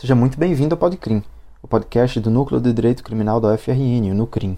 Seja 0.00 0.14
muito 0.14 0.38
bem-vindo 0.38 0.76
ao 0.76 0.78
Podcrim, 0.78 1.24
o 1.60 1.66
podcast 1.66 2.20
do 2.20 2.30
Núcleo 2.30 2.60
de 2.60 2.72
Direito 2.72 3.02
Criminal 3.02 3.40
da 3.40 3.52
UFRN, 3.52 4.12
o 4.12 4.14
NUCRIM. 4.14 4.56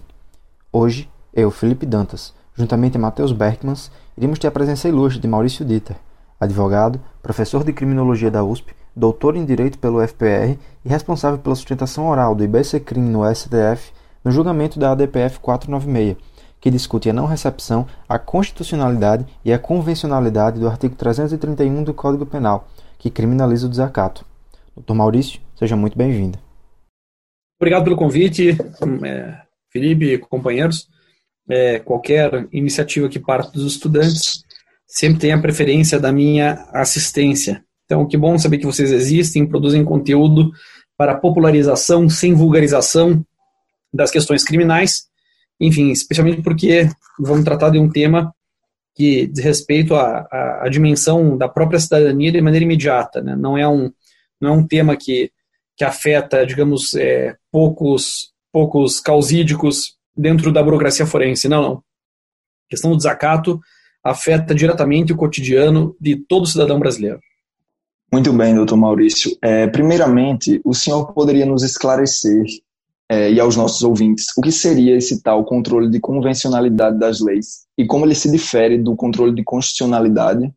Hoje, 0.71 1.09
eu, 1.33 1.49
Felipe 1.49 1.83
Dantas, 1.83 2.31
juntamente 2.53 2.93
com 2.93 2.99
Matheus 2.99 3.31
Berkmans, 3.31 3.89
iremos 4.15 4.37
ter 4.37 4.45
a 4.45 4.51
presença 4.51 4.87
ilustre 4.87 5.19
de 5.19 5.27
Maurício 5.27 5.65
Dieter, 5.65 5.95
advogado, 6.39 7.01
professor 7.23 7.63
de 7.63 7.73
Criminologia 7.73 8.29
da 8.29 8.43
USP, 8.43 8.75
doutor 8.95 9.35
em 9.35 9.43
Direito 9.43 9.79
pelo 9.79 10.07
FPR 10.07 10.59
e 10.85 10.87
responsável 10.87 11.39
pela 11.39 11.55
sustentação 11.55 12.07
oral 12.07 12.35
do 12.35 12.43
IBC-CRIM 12.43 13.01
no 13.01 13.23
STF 13.33 13.91
no 14.23 14.29
julgamento 14.29 14.77
da 14.77 14.91
ADPF 14.91 15.39
496, 15.39 16.17
que 16.59 16.69
discute 16.69 17.09
a 17.09 17.13
não 17.13 17.25
recepção, 17.25 17.87
a 18.07 18.19
constitucionalidade 18.19 19.25
e 19.43 19.51
a 19.51 19.57
convencionalidade 19.57 20.59
do 20.59 20.67
artigo 20.67 20.93
331 20.93 21.83
do 21.83 21.95
Código 21.95 22.27
Penal, 22.27 22.67
que 22.99 23.09
criminaliza 23.09 23.65
o 23.65 23.69
desacato. 23.69 24.29
Doutor 24.75 24.95
Maurício, 24.95 25.39
seja 25.55 25.75
muito 25.75 25.97
bem-vindo. 25.97 26.39
Obrigado 27.59 27.83
pelo 27.83 27.95
convite, 27.95 28.57
é, 29.05 29.37
Felipe, 29.69 30.17
companheiros. 30.17 30.87
É, 31.49 31.79
qualquer 31.79 32.47
iniciativa 32.51 33.09
que 33.09 33.19
parte 33.19 33.51
dos 33.53 33.73
estudantes 33.73 34.43
sempre 34.87 35.19
tem 35.19 35.33
a 35.33 35.41
preferência 35.41 35.99
da 35.99 36.11
minha 36.11 36.65
assistência. 36.71 37.63
Então, 37.85 38.07
que 38.07 38.17
bom 38.17 38.37
saber 38.37 38.57
que 38.57 38.65
vocês 38.65 38.91
existem, 38.91 39.45
produzem 39.45 39.83
conteúdo 39.83 40.51
para 40.97 41.15
popularização 41.15 42.07
sem 42.07 42.33
vulgarização 42.33 43.25
das 43.93 44.09
questões 44.09 44.43
criminais. 44.43 45.07
Enfim, 45.59 45.91
especialmente 45.91 46.41
porque 46.41 46.89
vamos 47.19 47.43
tratar 47.43 47.69
de 47.69 47.77
um 47.77 47.89
tema 47.89 48.33
que 48.95 49.27
diz 49.27 49.43
respeito 49.43 49.95
à, 49.95 50.27
à, 50.31 50.65
à 50.65 50.69
dimensão 50.69 51.37
da 51.37 51.49
própria 51.49 51.79
cidadania 51.79 52.31
de 52.31 52.41
maneira 52.41 52.63
imediata. 52.63 53.21
Né? 53.21 53.35
Não 53.35 53.57
é 53.57 53.67
um 53.67 53.91
não 54.41 54.49
é 54.49 54.51
um 54.53 54.67
tema 54.67 54.97
que, 54.97 55.31
que 55.77 55.83
afeta, 55.83 56.45
digamos, 56.45 56.93
é, 56.95 57.35
poucos, 57.51 58.31
poucos 58.51 58.99
causídicos 58.99 59.95
dentro 60.17 60.51
da 60.51 60.63
burocracia 60.63 61.05
forense. 61.05 61.47
Não, 61.47 61.61
não. 61.61 61.73
A 61.75 62.69
questão 62.69 62.91
do 62.91 62.97
desacato 62.97 63.59
afeta 64.03 64.55
diretamente 64.55 65.13
o 65.13 65.17
cotidiano 65.17 65.95
de 65.99 66.15
todo 66.15 66.47
cidadão 66.47 66.79
brasileiro. 66.79 67.19
Muito 68.11 68.33
bem, 68.33 68.55
doutor 68.55 68.75
Maurício. 68.75 69.37
É, 69.41 69.67
primeiramente, 69.67 70.59
o 70.65 70.73
senhor 70.73 71.13
poderia 71.13 71.45
nos 71.45 71.63
esclarecer 71.63 72.43
é, 73.07 73.31
e 73.31 73.39
aos 73.39 73.55
nossos 73.55 73.83
ouvintes 73.83 74.25
o 74.37 74.41
que 74.41 74.51
seria 74.51 74.97
esse 74.97 75.21
tal 75.21 75.45
controle 75.45 75.89
de 75.89 75.99
convencionalidade 75.99 76.97
das 76.97 77.19
leis 77.19 77.65
e 77.77 77.85
como 77.85 78.05
ele 78.05 78.15
se 78.15 78.31
difere 78.31 78.77
do 78.77 78.95
controle 78.95 79.33
de 79.33 79.43
constitucionalidade 79.43 80.51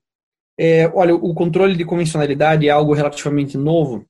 é, 0.58 0.90
olha, 0.94 1.14
o 1.14 1.34
controle 1.34 1.76
de 1.76 1.84
convencionalidade 1.84 2.68
é 2.68 2.70
algo 2.70 2.92
relativamente 2.92 3.56
novo, 3.58 4.06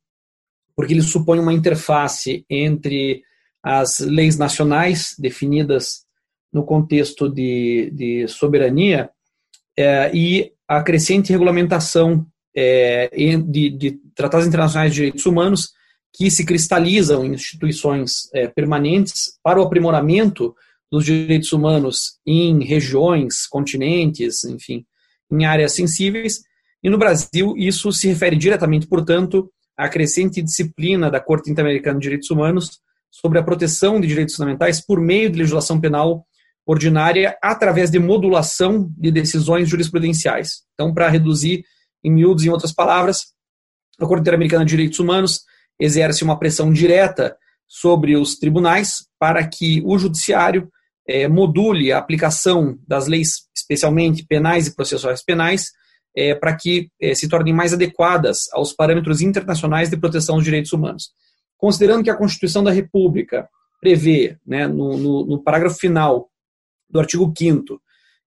porque 0.77 0.93
ele 0.93 1.03
supõe 1.03 1.39
uma 1.39 1.53
interface 1.53 2.45
entre 2.49 3.23
as 3.63 3.99
leis 4.01 4.37
nacionais 4.37 5.15
definidas 5.19 6.05
no 6.53 6.65
contexto 6.65 7.29
de, 7.29 7.91
de 7.95 8.29
soberania 8.29 9.11
é, 9.77 10.11
e 10.15 10.53
a 10.69 10.83
crescente 10.83 11.33
regulamentação 11.33 12.27
é, 12.55 13.09
de, 13.39 13.71
de, 13.71 13.99
tratados 14.15 14.47
internacionais 14.47 14.91
de 14.93 14.97
direitos 14.97 15.27
humanos 15.27 15.73
que 16.13 16.31
se 16.31 16.45
cristalizam 16.45 17.25
em 17.25 17.35
instituições 17.35 18.33
é, 18.33 18.47
permanentes 18.47 19.39
para 19.43 19.61
o 19.61 19.65
aprimoramento 19.65 20.55
dos 20.91 21.05
direitos 21.05 21.53
humanos 21.53 22.21
em 22.25 22.63
regiões, 22.63 23.49
continentes, 23.49 24.45
enfim, 24.45 24.87
em 25.35 25.45
áreas 25.45 25.73
sensíveis, 25.73 26.41
e 26.83 26.89
no 26.89 26.99
Brasil 26.99 27.55
isso 27.57 27.91
se 27.93 28.09
refere 28.09 28.37
diretamente, 28.37 28.87
portanto, 28.87 29.51
à 29.77 29.89
crescente 29.89 30.41
disciplina 30.43 31.11
da 31.11 31.21
Corte 31.21 31.51
Interamericana 31.51 31.99
de 31.99 32.03
Direitos 32.03 32.31
Humanos 32.31 32.79
sobre 33.11 33.39
a 33.39 33.43
proteção 33.43 34.01
de 34.01 34.07
direitos 34.07 34.35
fundamentais 34.35 34.85
por 34.85 35.01
meio 35.01 35.31
de 35.31 35.39
legislação 35.39 35.81
penal 35.81 36.25
ordinária 36.67 37.37
através 37.43 37.91
de 37.91 37.99
modulação 37.99 38.91
de 38.97 39.11
decisões 39.11 39.69
jurisprudenciais. 39.69 40.63
Então, 40.75 40.93
para 40.95 41.09
reduzir 41.09 41.65
em 42.03 42.11
miúdos, 42.11 42.45
em 42.45 42.49
outras 42.49 42.73
palavras, 42.73 43.33
a 44.01 44.07
Corte 44.07 44.23
Interamericana 44.23 44.65
de 44.65 44.71
Direitos 44.71 44.99
Humanos 44.99 45.43
exerce 45.79 46.23
uma 46.23 46.39
pressão 46.39 46.73
direta 46.73 47.37
sobre 47.67 48.17
os 48.17 48.37
tribunais 48.37 49.07
para 49.19 49.47
que 49.47 49.83
o 49.85 49.99
judiciário 49.99 50.69
é, 51.07 51.29
module 51.29 51.93
a 51.93 51.99
aplicação 51.99 52.79
das 52.87 53.07
leis, 53.07 53.49
especialmente 53.55 54.25
penais 54.25 54.67
e 54.67 54.75
processuais 54.75 55.23
penais, 55.23 55.71
é, 56.17 56.35
para 56.35 56.55
que 56.55 56.91
é, 57.01 57.15
se 57.15 57.29
tornem 57.29 57.53
mais 57.53 57.73
adequadas 57.73 58.45
aos 58.53 58.73
parâmetros 58.73 59.21
internacionais 59.21 59.91
de 59.91 59.97
proteção 59.97 60.37
dos 60.37 60.45
direitos 60.45 60.73
humanos. 60.73 61.11
Considerando 61.59 62.05
que 62.05 62.11
a 62.11 62.17
Constituição 62.17 62.63
da 62.63 62.71
República 62.71 63.49
prevê, 63.81 64.39
né, 64.47 64.67
no, 64.67 64.97
no, 64.97 65.27
no 65.27 65.43
parágrafo 65.43 65.77
final 65.77 66.31
do 66.89 67.01
artigo 67.01 67.33
5 67.37 67.81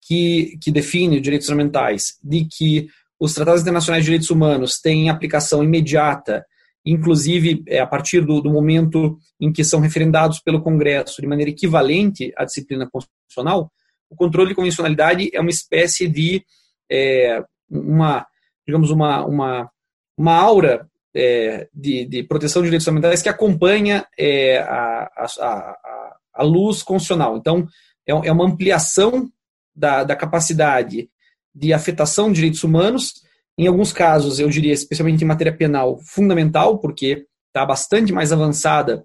que, 0.02 0.58
que 0.60 0.70
define 0.70 1.20
direitos 1.20 1.46
fundamentais, 1.46 2.18
de 2.22 2.44
que 2.44 2.88
os 3.20 3.34
tratados 3.34 3.62
internacionais 3.62 4.04
de 4.04 4.06
direitos 4.06 4.30
humanos 4.30 4.80
têm 4.80 5.10
aplicação 5.10 5.62
imediata 5.62 6.44
inclusive 6.84 7.62
é, 7.66 7.80
a 7.80 7.86
partir 7.86 8.24
do, 8.24 8.40
do, 8.40 8.50
momento 8.50 9.18
em 9.40 9.52
que 9.52 9.64
são 9.64 9.80
referendados 9.80 10.40
pelo 10.40 10.62
Congresso 10.62 11.20
de 11.20 11.26
maneira 11.26 11.50
equivalente 11.50 12.32
à 12.36 12.44
disciplina 12.44 12.88
constitucional, 12.90 13.70
o 14.10 14.16
controle 14.16 14.50
de 14.50 14.54
convencionalidade 14.54 15.30
é 15.32 15.40
uma 15.40 15.50
espécie 15.50 16.08
de 16.08 16.42
é, 16.90 17.42
uma, 17.70 18.26
digamos, 18.66 18.90
uma, 18.90 19.24
uma, 19.24 19.70
uma 20.16 20.34
aura 20.34 20.88
é, 21.14 21.68
de, 21.74 22.04
de, 22.06 22.22
proteção 22.22 22.62
de 22.62 22.68
direitos 22.68 22.84
fundamentais 22.84 23.22
que 23.22 23.28
acompanha 23.28 24.06
é, 24.18 24.58
a, 24.58 25.10
a, 25.40 26.08
a, 26.34 26.42
luz 26.42 26.82
constitucional. 26.82 27.36
Então, 27.36 27.66
é, 28.06 28.12
é 28.12 28.32
uma 28.32 28.46
ampliação 28.46 29.30
da, 29.74 30.04
da 30.04 30.16
capacidade 30.16 31.10
de 31.54 31.72
afetação 31.72 32.28
de 32.28 32.36
direitos 32.36 32.62
humanos 32.64 33.14
em 33.58 33.66
alguns 33.66 33.92
casos, 33.92 34.38
eu 34.38 34.48
diria, 34.48 34.72
especialmente 34.72 35.22
em 35.22 35.26
matéria 35.26 35.54
penal, 35.54 35.98
fundamental, 35.98 36.78
porque 36.78 37.26
está 37.48 37.66
bastante 37.66 38.12
mais 38.12 38.32
avançada 38.32 39.04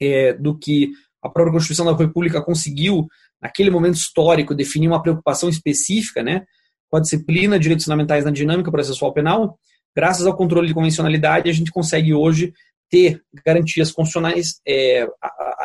é, 0.00 0.32
do 0.32 0.58
que 0.58 0.90
a 1.22 1.28
própria 1.28 1.52
Constituição 1.52 1.84
da 1.84 1.94
República 1.94 2.40
conseguiu, 2.40 3.06
naquele 3.40 3.70
momento 3.70 3.96
histórico, 3.96 4.54
definir 4.54 4.88
uma 4.88 5.02
preocupação 5.02 5.50
específica 5.50 6.22
né, 6.22 6.44
com 6.88 6.96
a 6.96 7.00
disciplina 7.00 7.58
de 7.58 7.64
direitos 7.64 7.84
fundamentais 7.84 8.24
na 8.24 8.30
dinâmica 8.30 8.70
processual 8.70 9.12
penal. 9.12 9.58
Graças 9.94 10.26
ao 10.26 10.36
controle 10.36 10.68
de 10.68 10.74
convencionalidade, 10.74 11.50
a 11.50 11.52
gente 11.52 11.70
consegue 11.70 12.14
hoje 12.14 12.54
ter 12.88 13.20
garantias 13.44 13.92
constitucionais 13.92 14.60
é, 14.66 15.06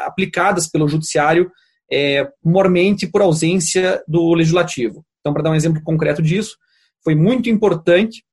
aplicadas 0.05 0.67
pelo 0.67 0.87
judiciário 0.87 1.49
é, 1.89 2.27
mormente 2.43 3.07
por 3.07 3.21
ausência 3.21 4.03
do 4.07 4.33
legislativo. 4.33 5.05
Então, 5.19 5.33
para 5.33 5.43
dar 5.43 5.51
um 5.51 5.55
exemplo 5.55 5.81
concreto 5.83 6.21
disso, 6.21 6.57
foi 7.03 7.15
muito 7.15 7.49
importante 7.49 8.23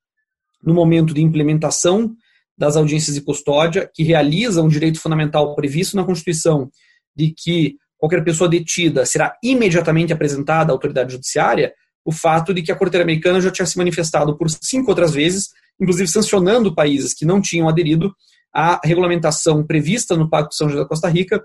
no 0.62 0.74
momento 0.74 1.14
de 1.14 1.22
implementação 1.22 2.14
das 2.56 2.76
audiências 2.76 3.14
de 3.14 3.22
custódia, 3.22 3.88
que 3.94 4.02
realizam 4.02 4.66
um 4.66 4.68
direito 4.68 5.00
fundamental 5.00 5.54
previsto 5.54 5.96
na 5.96 6.04
Constituição 6.04 6.70
de 7.14 7.32
que 7.32 7.76
qualquer 7.96 8.24
pessoa 8.24 8.48
detida 8.48 9.06
será 9.06 9.36
imediatamente 9.42 10.12
apresentada 10.12 10.72
à 10.72 10.74
autoridade 10.74 11.12
judiciária, 11.12 11.72
o 12.04 12.12
fato 12.12 12.52
de 12.52 12.62
que 12.62 12.72
a 12.72 12.76
Corte 12.76 12.96
Americana 12.96 13.40
já 13.40 13.50
tinha 13.50 13.66
se 13.66 13.78
manifestado 13.78 14.36
por 14.36 14.48
cinco 14.50 14.90
outras 14.90 15.12
vezes, 15.12 15.50
inclusive 15.80 16.08
sancionando 16.08 16.74
países 16.74 17.14
que 17.14 17.24
não 17.24 17.40
tinham 17.40 17.68
aderido 17.68 18.12
à 18.52 18.80
regulamentação 18.82 19.64
prevista 19.64 20.16
no 20.16 20.28
Pacto 20.28 20.50
de 20.50 20.56
São 20.56 20.68
José 20.68 20.82
da 20.82 20.88
Costa 20.88 21.08
Rica, 21.08 21.44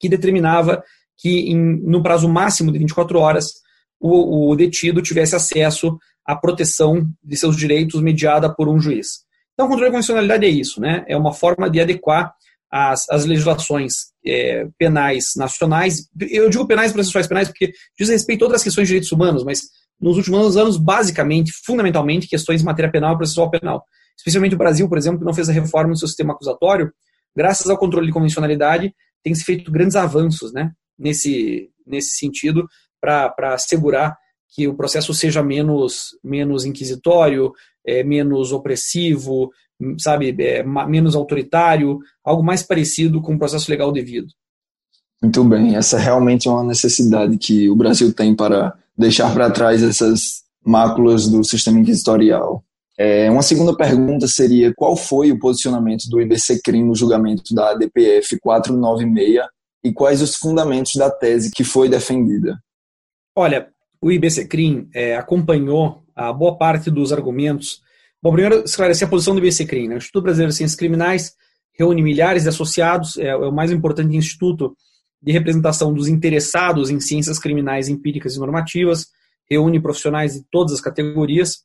que 0.00 0.08
determinava 0.08 0.82
que, 1.16 1.50
em, 1.50 1.56
no 1.56 2.02
prazo 2.02 2.28
máximo 2.28 2.72
de 2.72 2.78
24 2.78 3.18
horas, 3.18 3.52
o, 4.00 4.50
o 4.50 4.56
detido 4.56 5.00
tivesse 5.00 5.36
acesso 5.36 5.96
à 6.24 6.36
proteção 6.36 7.06
de 7.22 7.36
seus 7.36 7.56
direitos 7.56 8.00
mediada 8.00 8.52
por 8.52 8.68
um 8.68 8.78
juiz. 8.78 9.24
Então, 9.52 9.66
o 9.66 9.68
controle 9.68 9.90
de 9.90 9.96
constitucionalidade 9.96 10.46
é 10.46 10.48
isso, 10.48 10.80
né? 10.80 11.04
É 11.06 11.16
uma 11.16 11.32
forma 11.32 11.68
de 11.68 11.80
adequar 11.80 12.32
as, 12.70 13.08
as 13.10 13.26
legislações 13.26 14.12
é, 14.24 14.66
penais 14.78 15.32
nacionais, 15.36 16.08
eu 16.18 16.48
digo 16.48 16.66
penais 16.66 16.90
processuais 16.92 17.26
penais 17.26 17.48
porque 17.48 17.72
diz 17.98 18.08
respeito 18.08 18.42
a 18.42 18.46
outras 18.46 18.62
questões 18.62 18.86
de 18.86 18.92
direitos 18.92 19.12
humanos, 19.12 19.44
mas 19.44 19.60
nos 20.00 20.16
últimos 20.16 20.56
anos, 20.56 20.78
basicamente, 20.78 21.52
fundamentalmente, 21.64 22.26
questões 22.26 22.60
de 22.60 22.66
matéria 22.66 22.90
penal 22.90 23.14
e 23.14 23.16
processual 23.18 23.50
penal. 23.50 23.84
Especialmente 24.16 24.54
o 24.54 24.58
Brasil, 24.58 24.88
por 24.88 24.96
exemplo, 24.96 25.18
que 25.18 25.24
não 25.24 25.34
fez 25.34 25.48
a 25.48 25.52
reforma 25.52 25.90
no 25.90 25.96
seu 25.96 26.08
sistema 26.08 26.32
acusatório, 26.32 26.92
graças 27.36 27.68
ao 27.68 27.78
controle 27.78 28.06
de 28.06 28.12
convencionalidade, 28.12 28.94
tem 29.22 29.34
se 29.34 29.44
feito 29.44 29.70
grandes 29.70 29.94
avanços 29.94 30.52
né, 30.52 30.72
nesse, 30.98 31.70
nesse 31.86 32.16
sentido, 32.16 32.66
para 33.00 33.54
assegurar 33.54 34.16
que 34.52 34.68
o 34.68 34.74
processo 34.74 35.14
seja 35.14 35.42
menos, 35.42 36.16
menos 36.22 36.64
inquisitório, 36.64 37.52
é, 37.86 38.04
menos 38.04 38.52
opressivo, 38.52 39.50
sabe, 39.98 40.36
é, 40.38 40.62
menos 40.62 41.16
autoritário, 41.16 41.98
algo 42.24 42.42
mais 42.42 42.62
parecido 42.62 43.20
com 43.20 43.34
o 43.34 43.38
processo 43.38 43.70
legal 43.70 43.90
devido. 43.90 44.28
Muito 45.22 45.42
bem, 45.44 45.76
essa 45.76 45.96
é 45.96 46.00
realmente 46.00 46.48
uma 46.48 46.64
necessidade 46.64 47.38
que 47.38 47.70
o 47.70 47.76
Brasil 47.76 48.12
tem 48.12 48.34
para 48.34 48.74
deixar 48.96 49.32
para 49.32 49.50
trás 49.50 49.82
essas 49.82 50.42
máculas 50.64 51.28
do 51.28 51.42
sistema 51.44 51.78
inquisitorial. 51.78 52.62
É, 52.98 53.30
uma 53.30 53.42
segunda 53.42 53.74
pergunta 53.74 54.28
seria 54.28 54.72
qual 54.76 54.96
foi 54.96 55.32
o 55.32 55.38
posicionamento 55.38 56.04
do 56.10 56.20
IBC-CRIM 56.20 56.84
no 56.84 56.94
julgamento 56.94 57.54
da 57.54 57.70
ADPF 57.70 58.38
496 58.40 59.46
e 59.84 59.92
quais 59.92 60.20
os 60.20 60.36
fundamentos 60.36 60.92
da 60.94 61.10
tese 61.10 61.50
que 61.50 61.64
foi 61.64 61.88
defendida? 61.88 62.58
Olha, 63.34 63.68
o 64.02 64.10
IBC-CRIM 64.10 64.88
é, 64.92 65.16
acompanhou 65.16 66.02
a 66.14 66.32
boa 66.32 66.58
parte 66.58 66.90
dos 66.90 67.12
argumentos. 67.12 67.80
Bom, 68.20 68.32
primeiro 68.32 68.64
esclarecer 68.64 69.06
a 69.06 69.10
posição 69.10 69.34
do 69.34 69.38
IBC-CRIM. 69.38 69.88
Né? 69.88 69.94
O 69.94 69.98
Instituto 69.98 70.24
Brasileiro 70.24 70.50
de 70.50 70.56
Ciências 70.56 70.76
Criminais 70.76 71.32
reúne 71.78 72.02
milhares 72.02 72.42
de 72.42 72.48
associados, 72.48 73.16
é, 73.16 73.28
é 73.28 73.36
o 73.36 73.52
mais 73.52 73.70
importante 73.70 74.16
instituto 74.16 74.76
de 75.22 75.30
representação 75.30 75.94
dos 75.94 76.08
interessados 76.08 76.90
em 76.90 76.98
ciências 76.98 77.38
criminais 77.38 77.88
empíricas 77.88 78.34
e 78.34 78.40
normativas, 78.40 79.06
reúne 79.48 79.80
profissionais 79.80 80.34
de 80.34 80.44
todas 80.50 80.72
as 80.72 80.80
categorias, 80.80 81.62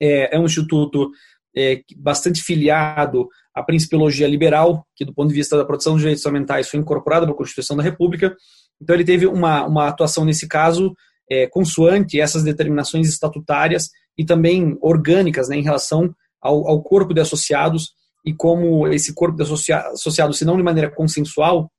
é, 0.00 0.36
é 0.36 0.38
um 0.38 0.46
instituto 0.46 1.10
é, 1.56 1.80
bastante 1.96 2.42
filiado 2.42 3.28
à 3.54 3.62
principiologia 3.62 4.26
liberal, 4.26 4.84
que 4.96 5.04
do 5.04 5.14
ponto 5.14 5.28
de 5.28 5.34
vista 5.34 5.56
da 5.56 5.64
proteção 5.64 5.92
dos 5.92 6.02
direitos 6.02 6.24
fundamentais 6.24 6.68
foi 6.68 6.80
incorporada 6.80 7.24
na 7.24 7.34
Constituição 7.34 7.76
da 7.76 7.82
República, 7.84 8.36
então 8.82 8.94
ele 8.94 9.04
teve 9.04 9.26
uma, 9.26 9.64
uma 9.64 9.86
atuação 9.86 10.24
nesse 10.24 10.48
caso 10.48 10.92
é, 11.30 11.46
consoante 11.46 12.20
essas 12.20 12.42
determinações 12.42 13.08
estatutárias 13.08 13.90
e 14.16 14.24
também 14.24 14.76
orgânicas 14.80 15.48
né, 15.48 15.56
em 15.56 15.62
relação 15.62 16.14
ao, 16.40 16.68
ao 16.68 16.82
corpo 16.82 17.12
de 17.12 17.20
associados 17.20 17.92
e 18.24 18.34
como 18.34 18.88
esse 18.88 19.14
corpo 19.14 19.36
de 19.36 19.42
associados, 19.42 20.38
se 20.38 20.44
não 20.44 20.56
de 20.56 20.62
maneira 20.62 20.90
consensual, 20.90 21.70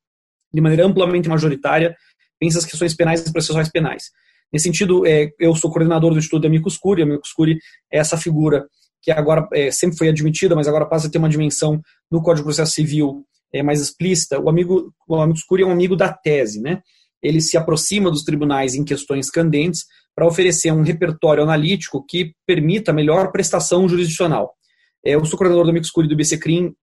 de 0.54 0.62
maneira 0.62 0.86
amplamente 0.86 1.30
majoritária, 1.30 1.96
pensa 2.40 2.60
as 2.60 2.66
questões 2.66 2.96
penais 2.96 3.26
e 3.26 3.32
processuais 3.32 3.70
penais. 3.70 4.06
Nesse 4.52 4.64
sentido, 4.64 5.06
é, 5.06 5.30
eu 5.40 5.54
sou 5.56 5.70
coordenador 5.70 6.12
do 6.12 6.18
Instituto 6.18 6.48
Amicus 6.48 6.78
Curi. 6.78 7.04
Amicus 7.04 7.32
Curi 7.34 7.58
é 7.92 8.00
essa 8.00 8.18
figura 8.18 8.66
que 9.02 9.12
agora 9.12 9.48
é, 9.54 9.70
sempre 9.70 9.98
foi 9.98 10.10
admitida, 10.10 10.56
mas 10.56 10.68
agora 10.68 10.88
passa 10.88 11.08
a 11.08 11.12
ter 11.12 11.20
uma 11.20 11.30
dimensão 11.30 11.80
no 12.12 12.22
Código 12.22 12.38
de 12.38 12.56
Processo 12.56 12.74
Civil 12.74 13.26
é, 13.54 13.62
mais 13.62 13.80
explícita. 13.80 14.40
O 14.40 14.50
amigo, 14.50 14.94
o 15.08 15.16
Amicus 15.16 15.44
Curi 15.44 15.64
é 15.64 15.66
um 15.66 15.72
amigo 15.72 15.96
da 15.96 16.12
tese, 16.12 16.60
né? 16.62 16.82
Ele 17.22 17.42
se 17.42 17.58
aproxima 17.58 18.10
dos 18.10 18.24
tribunais 18.24 18.76
em 18.76 18.84
questões 18.84 19.30
candentes 19.30 19.86
para 20.16 20.28
oferecer 20.28 20.72
um 20.72 20.84
repertório 20.84 21.44
analítico 21.44 22.06
que 22.08 22.34
permita 22.46 22.94
melhor 22.94 23.32
prestação 23.32 23.88
jurisdicional. 23.88 24.54
É, 25.06 25.16
eu 25.16 25.26
sou 25.26 25.38
coordenador 25.38 25.66
do 25.66 25.72
Amicus 25.72 25.92
Curi 25.92 26.08
do 26.08 26.16
BCCRIM 26.16 26.74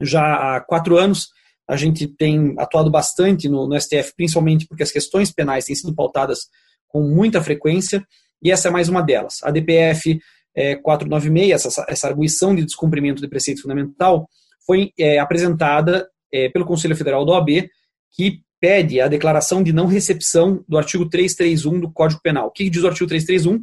já 0.00 0.56
há 0.56 0.60
quatro 0.60 0.98
anos 0.98 1.28
a 1.68 1.76
gente 1.76 2.06
tem 2.06 2.54
atuado 2.58 2.90
bastante 2.90 3.48
no, 3.48 3.66
no, 3.66 3.80
STF, 3.80 4.12
principalmente 4.16 4.66
porque 4.66 4.82
as 4.82 4.90
questões 4.90 5.32
penais 5.32 5.64
têm 5.64 5.74
sido 5.74 5.94
pautadas 5.94 6.40
com 6.88 7.02
muita 7.02 7.42
frequência, 7.42 8.04
e 8.42 8.50
essa 8.50 8.68
é 8.68 8.70
mais 8.70 8.88
uma 8.88 9.00
delas. 9.00 9.38
A 9.42 9.50
DPF 9.50 10.18
é, 10.54 10.76
496, 10.76 11.64
essa, 11.64 11.86
essa 11.88 12.08
arguição 12.08 12.54
de 12.54 12.64
descumprimento 12.64 13.22
de 13.22 13.28
preceito 13.28 13.62
fundamental, 13.62 14.28
foi 14.66 14.92
é, 14.98 15.18
apresentada 15.18 16.06
é, 16.32 16.48
pelo 16.50 16.66
Conselho 16.66 16.96
Federal 16.96 17.24
da 17.24 17.32
OAB, 17.32 17.68
que 18.10 18.40
pede 18.62 19.00
a 19.00 19.08
declaração 19.08 19.60
de 19.60 19.72
não 19.72 19.86
recepção 19.86 20.64
do 20.68 20.78
artigo 20.78 21.08
331 21.08 21.80
do 21.80 21.90
Código 21.90 22.20
Penal. 22.22 22.46
O 22.46 22.50
que 22.52 22.70
diz 22.70 22.84
o 22.84 22.86
artigo 22.86 23.08
331? 23.08 23.60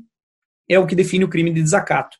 É 0.69 0.77
o 0.77 0.85
que 0.85 0.93
define 0.93 1.23
o 1.23 1.29
crime 1.29 1.53
de 1.53 1.63
desacato 1.63 2.17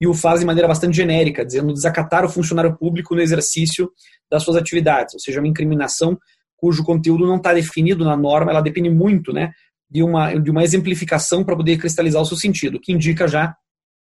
e 0.00 0.06
o 0.06 0.14
faz 0.14 0.40
de 0.40 0.46
maneira 0.46 0.66
bastante 0.66 0.96
genérica, 0.96 1.44
dizendo 1.44 1.74
desacatar 1.74 2.24
o 2.24 2.30
funcionário 2.30 2.74
público 2.74 3.14
no 3.14 3.20
exercício 3.20 3.92
das 4.30 4.42
suas 4.42 4.56
atividades, 4.56 5.12
ou 5.12 5.20
seja, 5.20 5.40
uma 5.40 5.46
incriminação 5.46 6.18
cujo 6.56 6.82
conteúdo 6.82 7.26
não 7.26 7.36
está 7.36 7.52
definido 7.52 8.02
na 8.02 8.16
norma, 8.16 8.50
ela 8.50 8.62
depende 8.62 8.88
muito 8.88 9.30
né, 9.30 9.52
de, 9.90 10.02
uma, 10.02 10.34
de 10.34 10.50
uma 10.50 10.64
exemplificação 10.64 11.44
para 11.44 11.54
poder 11.54 11.76
cristalizar 11.76 12.22
o 12.22 12.24
seu 12.24 12.36
sentido, 12.36 12.80
que 12.80 12.92
indica 12.92 13.28
já 13.28 13.54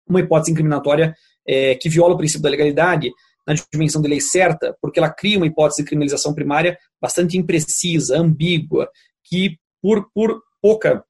uma 0.08 0.20
hipótese 0.20 0.52
incriminatória 0.52 1.16
é, 1.48 1.74
que 1.76 1.88
viola 1.88 2.16
o 2.16 2.18
princípio 2.18 2.44
da 2.44 2.50
legalidade 2.50 3.10
na 3.48 3.56
dimensão 3.72 4.02
de 4.02 4.08
lei 4.08 4.22
certa, 4.22 4.76
porque 4.82 5.00
ela 5.00 5.10
cria 5.10 5.38
uma 5.38 5.48
hipótese 5.48 5.82
de 5.82 5.88
criminalização 5.88 6.34
primária 6.34 6.78
bastante 7.02 7.38
imprecisa, 7.38 8.18
ambígua, 8.18 8.90
que 9.24 9.58
por, 9.82 10.10
por 10.14 10.42
pouca 10.62 11.04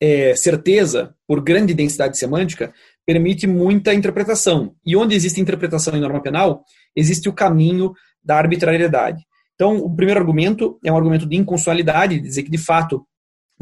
é, 0.00 0.34
certeza, 0.34 1.14
por 1.26 1.40
grande 1.40 1.72
densidade 1.72 2.18
semântica, 2.18 2.72
permite 3.06 3.46
muita 3.46 3.94
interpretação. 3.94 4.74
E 4.84 4.96
onde 4.96 5.14
existe 5.14 5.40
interpretação 5.40 5.96
em 5.96 6.00
norma 6.00 6.20
penal, 6.20 6.64
existe 6.94 7.28
o 7.28 7.32
caminho 7.32 7.92
da 8.22 8.36
arbitrariedade. 8.36 9.24
Então, 9.54 9.76
o 9.76 9.94
primeiro 9.94 10.20
argumento 10.20 10.78
é 10.84 10.90
um 10.90 10.96
argumento 10.96 11.26
de 11.26 11.36
inconstitucionalidade, 11.36 12.20
dizer 12.20 12.42
que, 12.42 12.50
de 12.50 12.58
fato, 12.58 13.06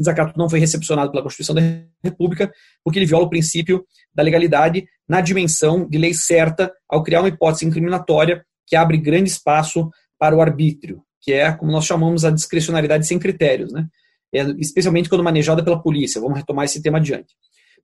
desacato 0.01 0.37
não 0.37 0.49
foi 0.49 0.59
recepcionado 0.59 1.11
pela 1.11 1.23
Constituição 1.23 1.55
da 1.55 1.61
República, 2.03 2.51
porque 2.83 2.99
ele 2.99 3.05
viola 3.05 3.25
o 3.25 3.29
princípio 3.29 3.85
da 4.13 4.23
legalidade 4.23 4.85
na 5.07 5.21
dimensão 5.21 5.87
de 5.87 5.97
lei 5.97 6.13
certa 6.13 6.71
ao 6.87 7.03
criar 7.03 7.21
uma 7.21 7.29
hipótese 7.29 7.65
incriminatória 7.65 8.45
que 8.67 8.75
abre 8.75 8.97
grande 8.97 9.29
espaço 9.29 9.89
para 10.17 10.35
o 10.35 10.41
arbítrio, 10.41 11.01
que 11.21 11.33
é, 11.33 11.51
como 11.51 11.71
nós 11.71 11.85
chamamos, 11.85 12.23
a 12.23 12.31
discricionariedade 12.31 13.07
sem 13.07 13.19
critérios, 13.19 13.71
né? 13.71 13.87
É, 14.33 14.41
especialmente 14.59 15.09
quando 15.09 15.23
manejada 15.23 15.63
pela 15.63 15.81
polícia. 15.81 16.21
Vamos 16.21 16.37
retomar 16.37 16.65
esse 16.65 16.81
tema 16.81 16.99
adiante. 16.99 17.33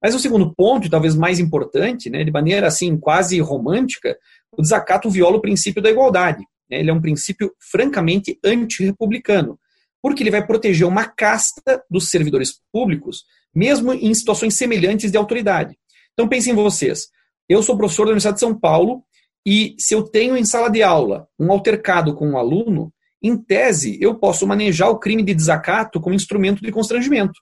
Mas 0.02 0.16
o 0.16 0.20
segundo 0.20 0.54
ponto, 0.54 0.88
e 0.88 0.90
talvez 0.90 1.16
mais 1.16 1.40
importante, 1.40 2.10
né, 2.10 2.24
de 2.24 2.32
maneira 2.32 2.68
assim 2.68 2.98
quase 2.98 3.40
romântica, 3.40 4.18
o 4.52 4.62
desacato 4.62 5.10
viola 5.10 5.38
o 5.38 5.42
princípio 5.42 5.82
da 5.82 5.90
igualdade. 5.90 6.44
Né, 6.70 6.80
ele 6.80 6.90
é 6.90 6.94
um 6.94 7.02
princípio 7.02 7.52
francamente 7.60 8.40
antirrepublicano, 8.44 9.60
porque 10.02 10.24
ele 10.24 10.32
vai 10.32 10.46
proteger 10.46 10.88
uma 10.88 11.06
casta 11.06 11.84
dos 11.90 12.10
servidores 12.10 12.60
públicos, 12.72 13.24
mesmo 13.54 13.94
em 13.94 14.14
situações 14.14 14.56
semelhantes 14.56 15.12
de 15.12 15.18
autoridade. 15.18 15.78
Então 16.14 16.28
pensem 16.28 16.54
vocês, 16.54 17.08
eu 17.50 17.62
sou 17.64 17.78
professor 17.78 18.06
da 18.06 18.12
Universidade 18.12 18.36
de 18.36 18.42
São 18.42 18.58
Paulo 18.58 19.04
e 19.46 19.76
se 19.80 19.94
eu 19.96 20.04
tenho 20.04 20.36
em 20.36 20.44
sala 20.44 20.70
de 20.70 20.84
aula 20.84 21.28
um 21.40 21.52
altercado 21.52 22.14
com 22.14 22.28
um 22.28 22.38
aluno, 22.38 22.92
em 23.22 23.38
tese 23.38 23.98
eu 24.02 24.16
posso 24.16 24.46
manejar 24.46 24.90
o 24.90 25.00
crime 25.00 25.24
de 25.24 25.34
desacato 25.34 26.00
como 26.00 26.16
instrumento 26.16 26.62
de 26.62 26.72
constrangimento. 26.72 27.40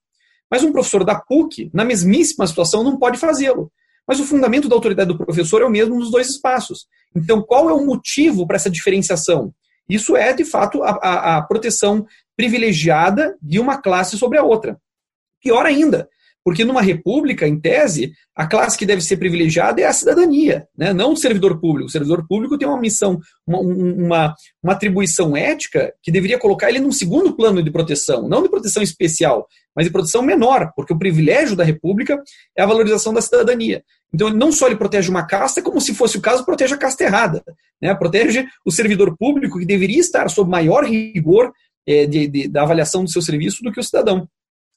Mas 0.50 0.64
um 0.64 0.72
professor 0.72 1.04
da 1.04 1.16
PUC, 1.16 1.70
na 1.74 1.84
mesmíssima 1.84 2.46
situação, 2.46 2.84
não 2.84 2.98
pode 2.98 3.18
fazê-lo. 3.18 3.72
Mas 4.08 4.20
o 4.20 4.24
fundamento 4.24 4.70
da 4.70 4.76
autoridade 4.76 5.08
do 5.12 5.18
professor 5.18 5.62
é 5.62 5.66
o 5.66 5.70
mesmo 5.70 5.96
nos 5.96 6.12
dois 6.12 6.30
espaços. 6.30 6.86
Então, 7.16 7.42
qual 7.42 7.70
é 7.70 7.74
o 7.74 7.86
motivo 7.86 8.46
para 8.46 8.56
essa 8.56 8.70
diferenciação? 8.70 9.52
Isso 9.90 10.16
é, 10.16 10.34
de 10.34 10.44
fato, 10.44 10.84
a, 10.84 10.92
a, 10.92 11.38
a 11.38 11.42
proteção 11.42 12.06
privilegiada 12.36 13.36
de 13.42 13.60
uma 13.60 13.78
classe 13.82 14.18
sobre 14.18 14.38
a 14.38 14.44
outra. 14.44 14.78
Pior 15.42 15.66
ainda, 15.66 16.10
porque 16.46 16.64
numa 16.64 16.82
república, 16.82 17.48
em 17.48 17.60
tese, 17.60 18.14
a 18.36 18.46
classe 18.46 18.78
que 18.78 18.86
deve 18.86 19.02
ser 19.02 19.18
privilegiada 19.18 19.82
é 19.82 19.86
a 19.86 19.92
cidadania, 19.92 20.68
né? 20.78 20.94
não 20.94 21.14
o 21.14 21.18
servidor 21.18 21.60
público. 21.60 21.88
O 21.88 21.92
servidor 21.92 22.28
público 22.28 22.56
tem 22.56 22.68
uma 22.68 22.80
missão, 22.80 23.20
uma, 23.48 23.60
uma, 23.60 24.36
uma 24.62 24.74
atribuição 24.74 25.36
ética 25.36 25.92
que 26.04 26.12
deveria 26.12 26.38
colocar 26.38 26.70
ele 26.70 26.80
num 26.80 26.92
segundo 26.92 27.36
plano 27.36 27.64
de 27.64 27.72
proteção, 27.72 28.30
não 28.30 28.44
de 28.44 28.50
proteção 28.50 28.84
especial, 28.84 29.48
mas 29.76 29.88
de 29.88 29.92
proteção 29.92 30.22
menor, 30.22 30.72
porque 30.76 30.94
o 30.94 31.00
privilégio 31.00 31.56
da 31.56 31.64
república 31.64 32.22
é 32.56 32.62
a 32.62 32.68
valorização 32.68 33.12
da 33.12 33.22
cidadania. 33.22 33.84
Então, 34.16 34.30
não 34.30 34.50
só 34.50 34.68
ele 34.68 34.78
protege 34.78 35.10
uma 35.10 35.28
casta, 35.28 35.62
como 35.62 35.82
se 35.82 35.94
fosse 35.94 36.18
o 36.18 36.22
caso, 36.22 36.46
protege 36.46 36.74
a 36.74 36.78
casta 36.78 37.04
errada. 37.04 37.44
Né? 37.82 37.94
Protege 37.94 38.48
o 38.66 38.72
servidor 38.72 39.14
público, 39.18 39.60
que 39.60 39.66
deveria 39.66 40.00
estar 40.00 40.30
sob 40.30 40.50
maior 40.50 40.86
rigor 40.86 41.52
é, 41.86 42.06
de, 42.06 42.26
de, 42.26 42.48
da 42.48 42.64
avaliação 42.64 43.04
do 43.04 43.12
seu 43.12 43.22
serviço 43.22 43.62
do 43.62 43.74
que 43.74 43.80
o 43.80 43.84
cidadão. 43.84 44.26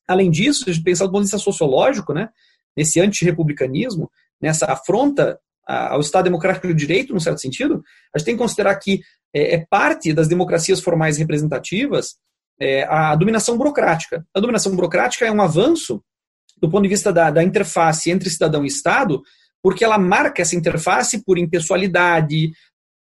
Além 0.08 0.28
disso, 0.28 0.64
se 0.64 0.70
a 0.70 0.72
gente 0.72 0.82
pensar 0.82 1.06
do 1.06 1.12
ponto 1.12 1.20
de 1.20 1.26
vista 1.26 1.38
sociológico, 1.38 2.12
né, 2.12 2.30
nesse 2.76 2.98
antirrepublicanismo, 2.98 4.10
nessa 4.42 4.66
afronta 4.66 5.38
ao 5.64 6.00
Estado 6.00 6.24
Democrático 6.24 6.66
do 6.66 6.74
Direito, 6.74 7.12
num 7.12 7.20
certo 7.20 7.40
sentido, 7.40 7.84
a 8.12 8.18
gente 8.18 8.26
tem 8.26 8.34
que 8.34 8.42
considerar 8.42 8.74
que 8.74 9.02
é, 9.32 9.54
é 9.54 9.66
parte 9.70 10.12
das 10.12 10.26
democracias 10.26 10.80
formais 10.80 11.16
representativas 11.16 12.16
é, 12.60 12.82
a 12.84 13.14
dominação 13.14 13.56
burocrática. 13.56 14.26
A 14.34 14.40
dominação 14.40 14.74
burocrática 14.74 15.24
é 15.24 15.30
um 15.30 15.40
avanço 15.40 16.02
do 16.60 16.70
ponto 16.70 16.82
de 16.82 16.88
vista 16.88 17.12
da, 17.12 17.30
da 17.30 17.42
interface 17.42 18.10
entre 18.10 18.30
cidadão 18.30 18.64
e 18.64 18.68
Estado, 18.68 19.22
porque 19.62 19.84
ela 19.84 19.98
marca 19.98 20.42
essa 20.42 20.56
interface 20.56 21.24
por 21.24 21.38
impessoalidade, 21.38 22.52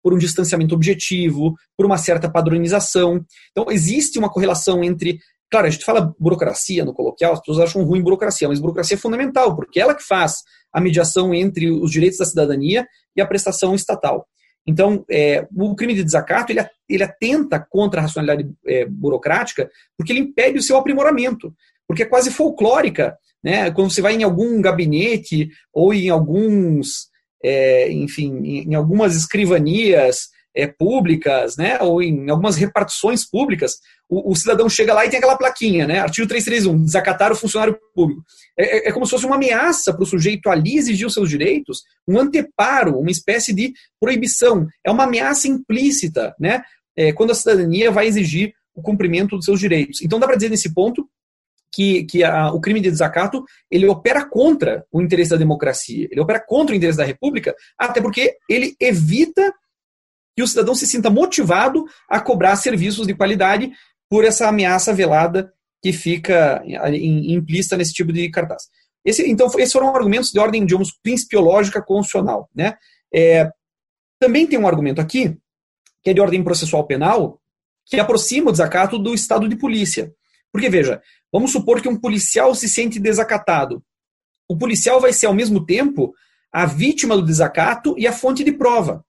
por 0.04 0.14
um 0.14 0.18
distanciamento 0.18 0.74
objetivo, 0.74 1.56
por 1.76 1.86
uma 1.86 1.98
certa 1.98 2.30
padronização. 2.30 3.24
Então, 3.52 3.66
existe 3.70 4.18
uma 4.18 4.30
correlação 4.30 4.84
entre 4.84 5.20
Claro, 5.50 5.68
a 5.68 5.70
gente 5.70 5.86
fala 5.86 6.14
burocracia 6.20 6.84
no 6.84 6.94
coloquial, 6.94 7.32
as 7.32 7.40
pessoas 7.40 7.70
acham 7.70 7.84
ruim 7.84 8.02
burocracia, 8.02 8.50
mas 8.50 8.60
burocracia 8.60 8.96
é 8.96 9.00
fundamental, 9.00 9.56
porque 9.56 9.80
é 9.80 9.84
ela 9.84 9.96
que 9.96 10.04
faz 10.04 10.44
a 10.74 10.82
mediação 10.82 11.34
entre 11.34 11.72
os 11.72 11.90
direitos 11.90 12.20
da 12.20 12.26
cidadania 12.26 12.86
e 13.16 13.22
a 13.22 13.26
prestação 13.26 13.74
estatal. 13.74 14.28
Então, 14.66 15.06
é, 15.10 15.48
o 15.56 15.74
crime 15.74 15.94
de 15.94 16.04
desacato, 16.04 16.52
ele, 16.52 16.68
ele 16.90 17.04
atenta 17.04 17.66
contra 17.70 18.02
a 18.02 18.04
racionalidade 18.04 18.54
é, 18.66 18.86
burocrática, 18.86 19.70
porque 19.98 20.12
ele 20.12 20.20
impede 20.20 20.60
o 20.60 20.62
seu 20.62 20.76
aprimoramento, 20.76 21.54
porque 21.88 22.04
é 22.04 22.06
quase 22.06 22.32
folclórica, 22.32 23.18
né? 23.44 23.72
quando 23.72 23.92
você 23.92 24.02
vai 24.02 24.16
em 24.16 24.24
algum 24.24 24.62
gabinete 24.62 25.50
ou 25.74 25.94
em 25.94 26.10
alguns, 26.10 27.08
é, 27.44 27.92
enfim, 27.92 28.42
em, 28.44 28.76
algumas 28.76 29.16
escrivanias, 29.16 30.30
é, 30.58 30.66
públicas, 30.66 31.56
né, 31.56 31.78
ou 31.82 32.02
em 32.02 32.32
algumas 32.32 32.56
repartições 32.56 33.24
públicas, 33.24 33.76
o, 34.10 34.32
o, 34.32 34.36
cidadão 34.36 34.68
chega 34.68 34.92
lá 34.92 35.06
e 35.06 35.10
tem 35.10 35.20
aquela 35.20 35.38
plaquinha, 35.38 35.86
né, 35.86 36.00
artigo 36.00 36.28
331, 36.28 36.84
desacatar 36.84 37.32
o 37.32 37.36
funcionário 37.36 37.78
público. 37.94 38.24
É, 38.58 38.88
é, 38.88 38.90
é 38.90 38.92
como 38.92 39.06
se 39.06 39.12
fosse 39.12 39.28
uma 39.28 39.36
ameaça 39.36 39.94
para 39.94 40.02
o 40.02 40.08
sujeito 40.08 40.50
ali 40.50 40.76
exigir 40.76 41.06
os 41.06 41.14
seus 41.14 41.30
direitos, 41.30 41.84
um 42.08 42.18
anteparo, 42.18 42.98
uma 42.98 43.12
espécie 43.12 43.54
de 43.54 43.72
proibição. 44.00 44.66
É 44.84 44.90
uma 44.90 45.04
ameaça 45.04 45.48
implícita, 45.48 46.34
né, 46.40 46.64
é, 46.98 47.14
quando 47.14 47.32
a 47.32 47.36
cidadania 47.36 47.92
vai 47.92 48.08
exigir 48.08 48.52
o 48.74 48.82
cumprimento 48.82 49.36
dos 49.36 49.46
seus 49.46 49.60
direitos. 49.60 50.02
Então 50.02 50.20
dá 50.20 50.26
para 50.26 50.36
dizer 50.36 50.50
nesse 50.50 50.74
ponto 50.74 51.08
que, 51.78 52.06
que 52.06 52.24
a, 52.24 52.52
o 52.52 52.60
crime 52.60 52.82
de 52.82 52.90
desacato 52.90 53.46
ele 53.70 53.86
opera 53.88 54.26
contra 54.28 54.84
o 54.92 55.00
interesse 55.00 55.30
da 55.30 55.38
democracia, 55.38 56.08
ele 56.10 56.20
opera 56.20 56.44
contra 56.44 56.74
o 56.74 56.76
interesse 56.76 56.98
da 56.98 57.06
república, 57.06 57.56
até 57.78 58.02
porque 58.02 58.36
ele 58.50 58.76
evita 58.80 59.54
que 60.36 60.42
o 60.42 60.48
cidadão 60.48 60.74
se 60.74 60.88
sinta 60.88 61.12
motivado 61.12 61.86
a 62.10 62.20
cobrar 62.20 62.56
serviços 62.56 63.06
de 63.06 63.14
qualidade 63.14 63.72
por 64.10 64.26
essa 64.26 64.48
ameaça 64.48 64.92
velada 64.92 65.54
que 65.80 65.94
fica 65.94 66.64
implícita 66.66 67.78
nesse 67.78 67.94
tipo 67.94 68.12
de 68.12 68.28
cartaz. 68.32 68.64
Esse, 69.06 69.30
então, 69.30 69.46
esses 69.60 69.72
foram 69.72 69.96
argumentos 69.96 70.32
de 70.32 70.40
ordem, 70.40 70.66
digamos, 70.66 70.92
principiológica 71.04 71.80
constitucional. 71.80 72.50
Né? 72.56 72.76
É, 73.14 73.52
também 74.20 74.48
tem 74.48 74.58
um 74.58 74.68
argumento 74.68 75.00
aqui, 75.00 75.38
que 76.04 76.10
é 76.10 76.14
de 76.14 76.22
ordem 76.22 76.44
processual 76.44 76.88
penal, 76.88 77.40
que 77.86 78.00
aproxima 78.00 78.50
o 78.50 78.52
desacato 78.52 78.98
do 78.98 79.14
estado 79.14 79.48
de 79.48 79.56
polícia. 79.56 80.12
Porque, 80.58 80.72
veja, 80.72 81.00
vamos 81.32 81.52
supor 81.52 81.80
que 81.84 81.88
um 81.88 81.96
policial 81.96 82.56
se 82.56 82.68
sente 82.68 83.00
desacatado. 83.00 83.84
O 84.50 84.58
policial 84.58 85.00
vai 85.00 85.14
ser, 85.14 85.28
ao 85.28 85.34
mesmo 85.36 85.64
tempo, 85.64 86.16
a 86.52 86.66
vítima 86.66 87.16
do 87.16 87.22
desacato 87.22 87.94
e 87.96 88.08
a 88.08 88.12
fonte 88.12 88.44
de 88.44 88.52
prova. 88.52 89.06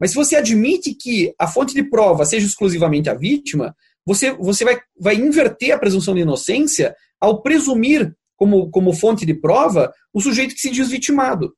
Mas 0.00 0.12
se 0.12 0.16
você 0.16 0.36
admite 0.36 0.94
que 0.94 1.34
a 1.38 1.46
fonte 1.46 1.74
de 1.74 1.82
prova 1.82 2.24
seja 2.24 2.46
exclusivamente 2.46 3.10
a 3.10 3.14
vítima, 3.14 3.76
você, 4.06 4.32
você 4.32 4.64
vai, 4.64 4.80
vai 4.98 5.16
inverter 5.16 5.72
a 5.72 5.78
presunção 5.78 6.14
de 6.14 6.22
inocência 6.22 6.96
ao 7.20 7.42
presumir 7.42 8.16
como, 8.34 8.70
como 8.70 8.94
fonte 8.94 9.26
de 9.26 9.34
prova 9.34 9.92
o 10.14 10.20
sujeito 10.22 10.54
que 10.54 10.62
se 10.62 10.70
diz 10.70 10.88
vitimado. 10.88 11.52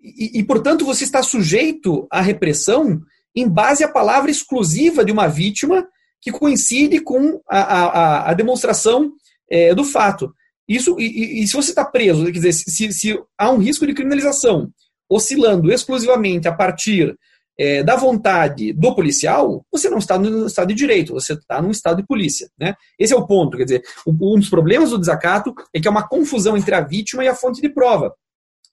E, 0.00 0.38
e, 0.38 0.44
portanto, 0.44 0.84
você 0.84 1.02
está 1.02 1.24
sujeito 1.24 2.06
à 2.08 2.20
repressão 2.20 3.00
em 3.34 3.48
base 3.48 3.82
à 3.82 3.88
palavra 3.88 4.30
exclusiva 4.30 5.04
de 5.04 5.10
uma 5.10 5.26
vítima 5.26 5.84
que 6.26 6.32
coincide 6.32 6.98
com 6.98 7.40
a, 7.48 7.60
a, 7.60 8.30
a 8.30 8.34
demonstração 8.34 9.12
é, 9.48 9.72
do 9.72 9.84
fato. 9.84 10.34
Isso, 10.68 10.98
e, 10.98 11.40
e 11.40 11.46
se 11.46 11.54
você 11.54 11.70
está 11.70 11.84
preso, 11.84 12.24
quer 12.24 12.32
dizer, 12.32 12.52
se, 12.52 12.92
se 12.92 13.22
há 13.38 13.48
um 13.48 13.58
risco 13.58 13.86
de 13.86 13.94
criminalização 13.94 14.68
oscilando 15.08 15.70
exclusivamente 15.70 16.48
a 16.48 16.52
partir 16.52 17.16
é, 17.56 17.84
da 17.84 17.94
vontade 17.94 18.72
do 18.72 18.92
policial, 18.92 19.64
você 19.70 19.88
não 19.88 19.98
está 19.98 20.18
no 20.18 20.48
estado 20.48 20.66
de 20.66 20.74
direito, 20.74 21.12
você 21.12 21.34
está 21.34 21.62
num 21.62 21.70
estado 21.70 21.98
de 21.98 22.06
polícia. 22.08 22.50
Né? 22.58 22.74
Esse 22.98 23.14
é 23.14 23.16
o 23.16 23.24
ponto. 23.24 23.56
Quer 23.56 23.64
dizer, 23.64 23.82
um 24.04 24.40
dos 24.40 24.50
problemas 24.50 24.90
do 24.90 24.98
desacato 24.98 25.54
é 25.72 25.78
que 25.78 25.86
é 25.86 25.90
uma 25.92 26.08
confusão 26.08 26.56
entre 26.56 26.74
a 26.74 26.80
vítima 26.80 27.24
e 27.24 27.28
a 27.28 27.36
fonte 27.36 27.60
de 27.62 27.68
prova. 27.68 28.12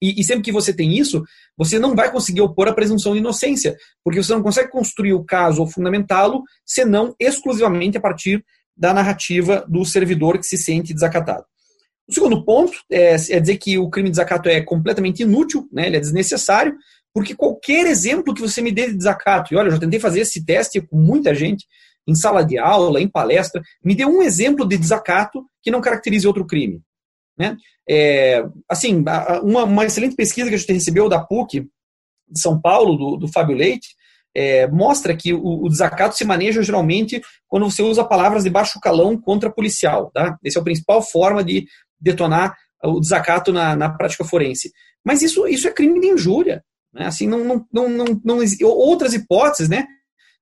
E, 0.01 0.19
e, 0.19 0.23
sempre 0.23 0.43
que 0.43 0.51
você 0.51 0.73
tem 0.73 0.97
isso, 0.97 1.23
você 1.57 1.79
não 1.79 1.95
vai 1.95 2.11
conseguir 2.11 2.41
opor 2.41 2.67
a 2.67 2.73
presunção 2.73 3.13
de 3.13 3.19
inocência, 3.19 3.75
porque 4.03 4.21
você 4.21 4.33
não 4.33 4.43
consegue 4.43 4.69
construir 4.69 5.13
o 5.13 5.23
caso 5.23 5.61
ou 5.61 5.67
fundamentá-lo, 5.67 6.43
senão 6.65 7.15
exclusivamente 7.19 7.97
a 7.97 8.01
partir 8.01 8.43
da 8.75 8.93
narrativa 8.93 9.65
do 9.67 9.85
servidor 9.85 10.37
que 10.37 10.45
se 10.45 10.57
sente 10.57 10.93
desacatado. 10.93 11.45
O 12.07 12.13
segundo 12.13 12.43
ponto 12.43 12.73
é, 12.91 13.15
é 13.15 13.39
dizer 13.39 13.57
que 13.57 13.77
o 13.77 13.89
crime 13.89 14.09
de 14.09 14.13
desacato 14.13 14.49
é 14.49 14.61
completamente 14.61 15.23
inútil, 15.23 15.67
né, 15.71 15.87
ele 15.87 15.97
é 15.97 15.99
desnecessário, 15.99 16.75
porque 17.13 17.35
qualquer 17.35 17.85
exemplo 17.85 18.33
que 18.33 18.41
você 18.41 18.61
me 18.61 18.71
dê 18.71 18.87
de 18.87 18.97
desacato, 18.97 19.53
e 19.53 19.57
olha, 19.57 19.67
eu 19.67 19.73
já 19.73 19.79
tentei 19.79 19.99
fazer 19.99 20.21
esse 20.21 20.43
teste 20.43 20.81
com 20.81 20.97
muita 20.97 21.33
gente, 21.33 21.65
em 22.07 22.15
sala 22.15 22.43
de 22.43 22.57
aula, 22.57 22.99
em 22.99 23.07
palestra, 23.07 23.61
me 23.83 23.95
dê 23.95 24.05
um 24.05 24.21
exemplo 24.21 24.67
de 24.67 24.77
desacato 24.77 25.45
que 25.61 25.71
não 25.71 25.79
caracterize 25.79 26.27
outro 26.27 26.45
crime. 26.45 26.81
Né? 27.37 27.57
É, 27.89 28.43
assim, 28.69 29.03
uma, 29.43 29.63
uma, 29.63 29.85
excelente 29.85 30.15
pesquisa 30.15 30.49
que 30.49 30.55
a 30.55 30.57
gente 30.57 30.73
recebeu 30.73 31.09
da 31.09 31.19
PUC 31.19 31.61
de 32.29 32.39
São 32.39 32.59
Paulo, 32.59 32.95
do, 32.95 33.17
do 33.17 33.27
Fábio 33.27 33.55
Leite, 33.55 33.89
é, 34.35 34.67
mostra 34.67 35.15
que 35.15 35.33
o, 35.33 35.63
o, 35.63 35.69
desacato 35.69 36.17
se 36.17 36.25
maneja 36.25 36.63
geralmente 36.63 37.21
quando 37.47 37.69
você 37.69 37.83
usa 37.83 38.03
palavras 38.03 38.43
de 38.43 38.49
baixo 38.49 38.79
calão 38.79 39.15
contra 39.17 39.51
policial. 39.51 40.09
Tá? 40.11 40.37
Essa 40.43 40.59
é 40.59 40.61
a 40.61 40.63
principal 40.63 41.01
forma 41.01 41.43
de 41.43 41.67
detonar 41.99 42.55
o 42.83 42.99
desacato 42.99 43.53
na, 43.53 43.75
na 43.75 43.89
prática 43.89 44.25
forense. 44.25 44.71
Mas 45.05 45.21
isso, 45.21 45.47
isso 45.47 45.67
é 45.67 45.71
crime 45.71 45.99
de 45.99 46.07
injúria. 46.07 46.63
Né? 46.93 47.05
Assim, 47.05 47.27
não, 47.27 47.43
não, 47.43 47.65
não, 47.71 47.89
não, 47.89 48.21
não, 48.23 48.39
outras 48.61 49.13
hipóteses, 49.13 49.69
né? 49.69 49.85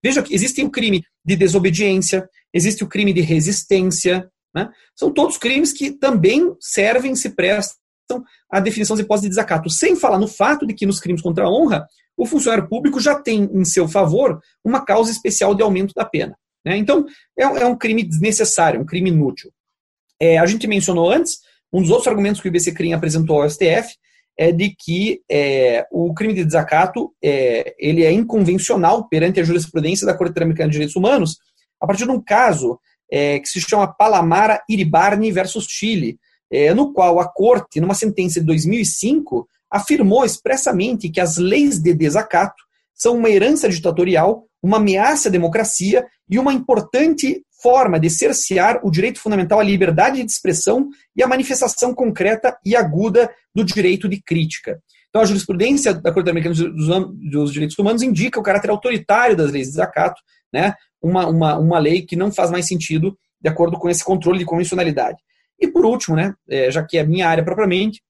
Veja 0.03 0.23
que 0.23 0.33
existe 0.33 0.63
o 0.63 0.69
crime 0.69 1.03
de 1.23 1.35
desobediência, 1.35 2.27
existe 2.53 2.83
o 2.83 2.87
crime 2.87 3.13
de 3.13 3.21
resistência, 3.21 4.27
né? 4.53 4.69
São 4.95 5.11
todos 5.11 5.37
crimes 5.37 5.71
que 5.71 5.91
também 5.91 6.55
servem, 6.59 7.15
se 7.15 7.29
prestam 7.29 8.23
à 8.49 8.59
definição 8.59 8.95
das 8.95 9.05
hipóteses 9.05 9.23
de 9.23 9.29
desacato, 9.29 9.69
sem 9.69 9.95
falar 9.95 10.19
no 10.19 10.27
fato 10.27 10.65
de 10.65 10.73
que 10.73 10.85
nos 10.85 10.99
crimes 10.99 11.21
contra 11.21 11.45
a 11.45 11.49
honra, 11.49 11.85
o 12.17 12.25
funcionário 12.25 12.67
público 12.67 12.99
já 12.99 13.15
tem 13.15 13.49
em 13.53 13.65
seu 13.65 13.87
favor 13.87 14.39
uma 14.63 14.83
causa 14.83 15.11
especial 15.11 15.55
de 15.55 15.63
aumento 15.63 15.93
da 15.95 16.05
pena. 16.05 16.37
Né? 16.65 16.77
Então, 16.77 17.05
é, 17.37 17.43
é, 17.43 17.65
um 17.65 17.77
crime 17.77 18.03
desnecessário, 18.03 18.81
um 18.81 18.85
crime 18.85 19.09
inútil. 19.09 19.51
É, 20.19 20.37
a 20.37 20.45
gente 20.45 20.67
mencionou 20.67 21.09
antes, 21.09 21.39
um 21.73 21.81
dos 21.81 21.89
outros 21.89 22.07
argumentos 22.07 22.41
que 22.41 22.47
o 22.47 22.49
IBC 22.49 22.73
Crime 22.73 22.93
apresentou 22.93 23.41
ao 23.41 23.49
STF 23.49 23.95
é 24.37 24.51
de 24.51 24.75
que 24.77 25.21
é, 25.29 25.85
o 25.91 26.13
crime 26.13 26.33
de 26.33 26.45
desacato 26.45 27.13
é, 27.23 27.75
ele 27.79 28.03
é 28.03 28.11
inconvencional 28.11 29.07
perante 29.07 29.39
a 29.39 29.43
jurisprudência 29.43 30.05
da 30.05 30.15
Corte 30.15 30.31
Interamericana 30.31 30.67
de 30.67 30.73
Direitos 30.73 30.95
Humanos 30.95 31.37
a 31.79 31.87
partir 31.87 32.05
de 32.05 32.11
um 32.11 32.21
caso 32.21 32.79
é, 33.11 33.39
que 33.39 33.49
se 33.49 33.59
chama 33.59 33.93
Palamara 33.93 34.63
Iribarne 34.69 35.31
versus 35.31 35.65
Chile, 35.67 36.17
é, 36.49 36.73
no 36.73 36.93
qual 36.93 37.19
a 37.19 37.27
Corte, 37.27 37.81
numa 37.81 37.93
sentença 37.93 38.39
de 38.39 38.45
2005, 38.45 39.47
afirmou 39.69 40.25
expressamente 40.25 41.09
que 41.09 41.19
as 41.19 41.37
leis 41.37 41.79
de 41.79 41.93
desacato 41.93 42.63
são 42.93 43.17
uma 43.17 43.29
herança 43.29 43.67
ditatorial, 43.67 44.45
uma 44.61 44.77
ameaça 44.77 45.29
à 45.29 45.31
democracia 45.31 46.05
e 46.29 46.37
uma 46.37 46.53
importante 46.53 47.43
forma 47.61 47.99
de 47.99 48.09
cercear 48.09 48.79
o 48.83 48.91
direito 48.91 49.19
fundamental 49.19 49.59
à 49.59 49.63
liberdade 49.63 50.23
de 50.23 50.31
expressão 50.31 50.89
e 51.15 51.23
à 51.23 51.27
manifestação 51.27 51.93
concreta 51.93 52.57
e 52.65 52.75
aguda 52.75 53.31
do 53.53 53.63
direito 53.63 54.09
de 54.09 54.21
crítica. 54.21 54.81
Então, 55.09 55.21
a 55.21 55.25
jurisprudência 55.25 55.93
da 55.93 56.11
Corte 56.11 56.29
Americana 56.29 56.55
dos 56.55 57.51
Direitos 57.51 57.77
Humanos 57.77 58.01
indica 58.01 58.39
o 58.39 58.43
caráter 58.43 58.69
autoritário 58.69 59.35
das 59.35 59.51
leis 59.51 59.67
de 59.67 59.73
desacato, 59.73 60.21
né? 60.53 60.73
Uma, 61.01 61.27
uma, 61.27 61.57
uma 61.57 61.79
lei 61.79 62.01
que 62.01 62.15
não 62.15 62.31
faz 62.31 62.51
mais 62.51 62.67
sentido 62.67 63.17
de 63.39 63.49
acordo 63.49 63.77
com 63.77 63.89
esse 63.89 64.03
controle 64.03 64.39
de 64.39 64.45
convencionalidade. 64.45 65.17
E 65.59 65.67
por 65.67 65.85
último, 65.85 66.15
né, 66.15 66.33
é, 66.49 66.71
já 66.71 66.83
que 66.83 66.97
é 66.97 67.03
minha 67.03 67.27
área 67.27 67.43
propriamente, 67.43 68.01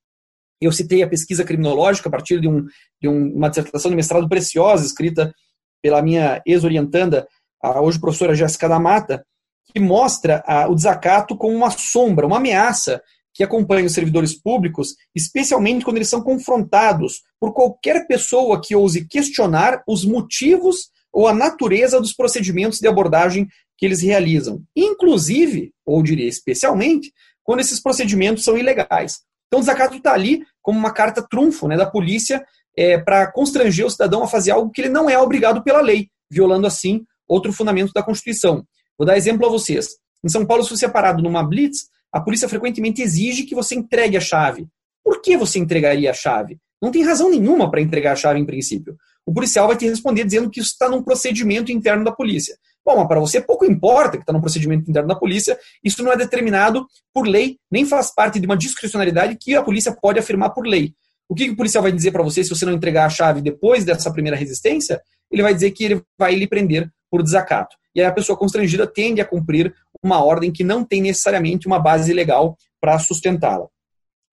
eu 0.59 0.71
citei 0.71 1.01
a 1.01 1.07
pesquisa 1.07 1.43
criminológica 1.43 2.07
a 2.07 2.11
partir 2.11 2.39
de, 2.39 2.47
um, 2.47 2.65
de 3.01 3.07
um, 3.07 3.33
uma 3.33 3.49
dissertação 3.49 3.89
de 3.89 3.97
mestrado 3.97 4.29
preciosa 4.29 4.85
escrita 4.85 5.33
pela 5.81 6.01
minha 6.01 6.41
ex-orientanda, 6.45 7.27
a 7.61 7.81
hoje 7.81 7.99
professora 7.99 8.35
Jéssica 8.35 8.69
da 8.69 8.79
Mata, 8.79 9.25
que 9.65 9.79
mostra 9.79 10.43
a, 10.45 10.67
o 10.67 10.75
desacato 10.75 11.35
como 11.35 11.55
uma 11.55 11.71
sombra, 11.71 12.27
uma 12.27 12.37
ameaça 12.37 13.01
que 13.33 13.43
acompanha 13.43 13.85
os 13.85 13.93
servidores 13.93 14.39
públicos, 14.39 14.95
especialmente 15.15 15.85
quando 15.85 15.97
eles 15.97 16.09
são 16.09 16.21
confrontados 16.21 17.21
por 17.39 17.53
qualquer 17.53 18.05
pessoa 18.05 18.61
que 18.61 18.75
ouse 18.75 19.07
questionar 19.07 19.81
os 19.87 20.05
motivos 20.05 20.89
ou 21.13 21.27
a 21.27 21.33
natureza 21.33 21.99
dos 21.99 22.13
procedimentos 22.13 22.79
de 22.79 22.87
abordagem 22.87 23.47
que 23.77 23.85
eles 23.85 24.01
realizam. 24.01 24.61
Inclusive, 24.75 25.71
ou 25.85 26.01
diria 26.01 26.27
especialmente, 26.27 27.11
quando 27.43 27.59
esses 27.59 27.81
procedimentos 27.81 28.43
são 28.43 28.57
ilegais. 28.57 29.19
Então, 29.47 29.59
o 29.59 29.61
desacato 29.61 29.97
está 29.97 30.13
ali 30.13 30.43
como 30.61 30.79
uma 30.79 30.93
carta 30.93 31.25
trunfo 31.27 31.67
né, 31.67 31.75
da 31.75 31.85
polícia 31.85 32.43
é, 32.77 32.97
para 32.97 33.29
constranger 33.31 33.85
o 33.85 33.89
cidadão 33.89 34.23
a 34.23 34.27
fazer 34.27 34.51
algo 34.51 34.71
que 34.71 34.81
ele 34.81 34.89
não 34.89 35.09
é 35.09 35.17
obrigado 35.17 35.61
pela 35.63 35.81
lei, 35.81 36.07
violando 36.29 36.67
assim 36.67 37.03
outro 37.27 37.51
fundamento 37.51 37.91
da 37.93 38.03
Constituição. 38.03 38.63
Vou 38.97 39.05
dar 39.05 39.17
exemplo 39.17 39.45
a 39.45 39.49
vocês. 39.49 39.89
Em 40.23 40.29
São 40.29 40.45
Paulo, 40.45 40.63
se 40.63 40.69
você 40.69 40.85
é 40.85 40.89
parado 40.89 41.23
numa 41.23 41.43
blitz, 41.43 41.89
a 42.11 42.21
polícia 42.21 42.47
frequentemente 42.47 43.01
exige 43.01 43.43
que 43.43 43.55
você 43.55 43.75
entregue 43.75 44.17
a 44.17 44.21
chave. 44.21 44.67
Por 45.03 45.21
que 45.21 45.35
você 45.35 45.57
entregaria 45.57 46.11
a 46.11 46.13
chave? 46.13 46.57
Não 46.81 46.91
tem 46.91 47.03
razão 47.03 47.29
nenhuma 47.29 47.69
para 47.69 47.81
entregar 47.81 48.13
a 48.13 48.15
chave 48.15 48.39
em 48.39 48.45
princípio. 48.45 48.95
O 49.25 49.33
policial 49.33 49.67
vai 49.67 49.77
te 49.77 49.87
responder 49.87 50.23
dizendo 50.23 50.49
que 50.49 50.59
isso 50.59 50.71
está 50.71 50.89
num 50.89 51.03
procedimento 51.03 51.71
interno 51.71 52.03
da 52.03 52.11
polícia. 52.11 52.55
Bom, 52.83 52.97
mas 52.97 53.07
para 53.07 53.19
você 53.19 53.39
pouco 53.39 53.63
importa 53.65 54.17
que 54.17 54.23
está 54.23 54.33
num 54.33 54.41
procedimento 54.41 54.89
interno 54.89 55.07
da 55.07 55.15
polícia, 55.15 55.57
isso 55.83 56.03
não 56.03 56.11
é 56.11 56.17
determinado 56.17 56.85
por 57.13 57.27
lei, 57.27 57.57
nem 57.69 57.85
faz 57.85 58.13
parte 58.13 58.39
de 58.39 58.45
uma 58.45 58.57
discricionalidade 58.57 59.37
que 59.39 59.55
a 59.55 59.61
polícia 59.61 59.95
pode 59.95 60.19
afirmar 60.19 60.49
por 60.49 60.65
lei. 60.65 60.93
O 61.29 61.35
que, 61.35 61.49
o 61.49 61.55
policial 61.55 61.83
vai 61.83 61.91
dizer 61.91 62.11
para 62.11 62.23
você 62.23 62.43
se 62.43 62.49
você 62.49 62.65
não 62.65 62.73
entregar 62.73 63.05
a 63.05 63.09
chave 63.09 63.41
depois 63.41 63.85
dessa 63.85 64.11
primeira 64.11 64.35
resistência? 64.35 65.01
Ele 65.31 65.41
vai 65.41 65.53
dizer 65.53 65.71
que 65.71 65.83
ele 65.83 66.01
vai 66.17 66.35
lhe 66.35 66.47
prender 66.47 66.91
por 67.09 67.23
desacato. 67.23 67.77
E 67.95 68.01
aí 68.01 68.07
a 68.07 68.11
pessoa 68.11 68.37
constrangida 68.37 68.87
tende 68.87 69.21
a 69.21 69.25
cumprir 69.25 69.73
uma 70.03 70.23
ordem 70.23 70.51
que 70.51 70.63
não 70.63 70.83
tem 70.83 71.01
necessariamente 71.01 71.67
uma 71.67 71.79
base 71.79 72.11
legal 72.13 72.57
para 72.81 72.97
sustentá-la. 72.99 73.67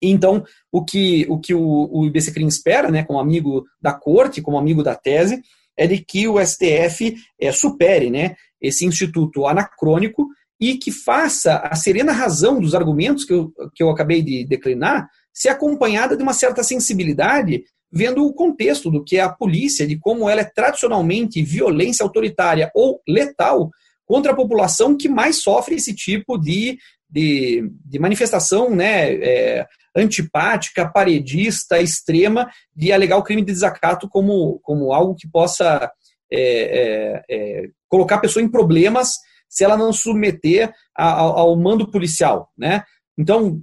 Então, 0.10 0.44
o 0.72 0.84
que 0.84 1.26
o, 1.30 1.40
que 1.40 1.54
o, 1.54 1.90
o 1.92 2.12
espera, 2.48 2.92
né, 2.92 3.04
como 3.04 3.20
amigo 3.20 3.66
da 3.82 3.94
corte, 3.94 4.42
como 4.42 4.58
amigo 4.58 4.84
da 4.84 4.96
tese, 4.96 5.42
é 5.78 5.88
de 5.88 6.04
que 6.04 6.28
o 6.28 6.44
STF 6.44 7.16
é, 7.40 7.52
supere 7.52 8.10
né, 8.10 8.36
esse 8.62 8.86
instituto 8.86 9.48
anacrônico 9.48 10.28
e 10.60 10.78
que 10.78 10.92
faça 10.92 11.58
a 11.58 11.76
serena 11.76 12.12
razão 12.12 12.60
dos 12.60 12.76
argumentos 12.76 13.26
que 13.26 13.34
eu, 13.34 13.52
que 13.74 13.84
eu 13.84 13.90
acabei 13.90 14.22
de 14.22 14.46
declinar 14.46 15.10
ser 15.34 15.50
acompanhada 15.50 16.16
de 16.16 16.22
uma 16.22 16.34
certa 16.34 16.64
sensibilidade, 16.64 17.64
vendo 17.92 18.26
o 18.26 18.34
contexto 18.34 18.92
do 18.92 19.04
que 19.04 19.18
é 19.18 19.22
a 19.22 19.30
polícia, 19.30 19.88
de 19.88 19.98
como 19.98 20.30
ela 20.30 20.42
é 20.42 20.46
tradicionalmente 20.46 21.44
violência 21.44 22.04
autoritária 22.04 22.72
ou 22.76 23.02
letal 23.08 23.72
contra 24.06 24.32
a 24.32 24.36
população 24.36 24.96
que 24.96 25.10
mais 25.10 25.38
sofre 25.42 25.76
esse 25.76 25.94
tipo 25.94 26.38
de, 26.38 26.78
de, 27.10 27.70
de 27.84 28.00
manifestação 28.00 28.76
né, 28.76 29.14
é, 29.16 29.68
antipática, 29.96 30.90
paredista, 30.90 31.80
extrema, 31.80 32.50
de 32.76 32.92
alegar 32.92 33.18
o 33.18 33.24
crime 33.24 33.42
de 33.42 33.52
desacato 33.52 34.10
como, 34.10 34.60
como 34.64 34.94
algo 34.94 35.16
que 35.16 35.30
possa 35.30 35.92
é, 36.32 36.42
é, 36.42 37.24
é 37.30 37.68
colocar 37.88 38.16
a 38.16 38.22
pessoa 38.22 38.44
em 38.44 38.50
problemas 38.50 39.18
se 39.48 39.64
ela 39.64 39.78
não 39.78 39.94
submeter 39.94 40.74
ao, 40.96 41.38
ao 41.38 41.56
mando 41.56 41.92
policial, 41.92 42.50
né? 42.58 42.84
Então, 43.16 43.62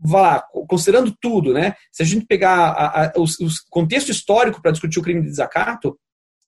vá 0.00 0.20
lá, 0.22 0.44
considerando 0.66 1.14
tudo, 1.20 1.52
né? 1.52 1.74
Se 1.92 2.02
a 2.02 2.06
gente 2.06 2.24
pegar 2.24 2.70
a, 2.70 3.04
a, 3.04 3.12
o, 3.16 3.24
o 3.24 3.48
contexto 3.68 4.10
histórico 4.10 4.62
para 4.62 4.70
discutir 4.70 4.98
o 4.98 5.02
crime 5.02 5.20
de 5.20 5.28
desacato, 5.28 5.98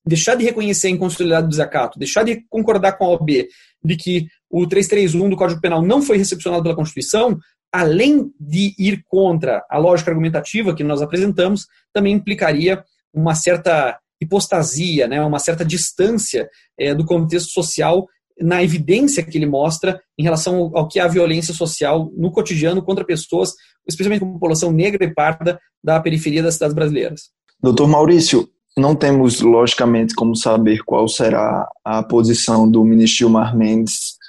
deixar 0.04 0.34
de 0.34 0.44
reconhecer 0.44 0.86
a 0.86 0.90
inconstitucionalidade 0.90 1.46
do 1.46 1.50
desacato, 1.50 1.98
deixar 1.98 2.22
de 2.22 2.42
concordar 2.48 2.92
com 2.92 3.04
a 3.04 3.08
OB 3.10 3.48
de 3.84 3.96
que 3.96 4.26
o 4.48 4.66
331 4.66 5.28
do 5.28 5.36
Código 5.36 5.60
Penal 5.60 5.82
não 5.82 6.00
foi 6.00 6.16
recepcionado 6.16 6.62
pela 6.62 6.74
Constituição, 6.74 7.38
além 7.72 8.32
de 8.38 8.74
ir 8.78 9.04
contra 9.06 9.64
a 9.70 9.78
lógica 9.78 10.10
argumentativa 10.10 10.74
que 10.74 10.84
nós 10.84 11.00
apresentamos, 11.00 11.66
também 11.92 12.14
implicaria 12.14 12.82
uma 13.12 13.34
certa 13.34 13.98
hipostasia, 14.20 15.08
né, 15.08 15.22
uma 15.22 15.38
certa 15.38 15.64
distância 15.64 16.48
é, 16.78 16.94
do 16.94 17.04
contexto 17.04 17.50
social 17.50 18.06
na 18.40 18.62
evidência 18.62 19.22
que 19.22 19.36
ele 19.36 19.46
mostra 19.46 20.00
em 20.18 20.22
relação 20.22 20.70
ao 20.74 20.88
que 20.88 20.98
é 20.98 21.02
a 21.02 21.08
violência 21.08 21.52
social 21.52 22.10
no 22.16 22.30
cotidiano 22.32 22.82
contra 22.82 23.04
pessoas, 23.04 23.52
especialmente 23.86 24.20
com 24.20 24.32
população 24.32 24.72
negra 24.72 25.04
e 25.04 25.12
parda 25.12 25.60
da 25.82 26.00
periferia 26.00 26.42
das 26.42 26.54
cidades 26.54 26.74
brasileiras. 26.74 27.30
Doutor 27.62 27.86
Maurício, 27.86 28.48
não 28.76 28.94
temos, 28.94 29.40
logicamente, 29.40 30.14
como 30.14 30.34
saber 30.34 30.82
qual 30.84 31.06
será 31.08 31.68
a 31.84 32.02
posição 32.02 32.70
do 32.70 32.82
ministro 32.84 33.18
Gilmar 33.18 33.56
Mendes 33.56 34.19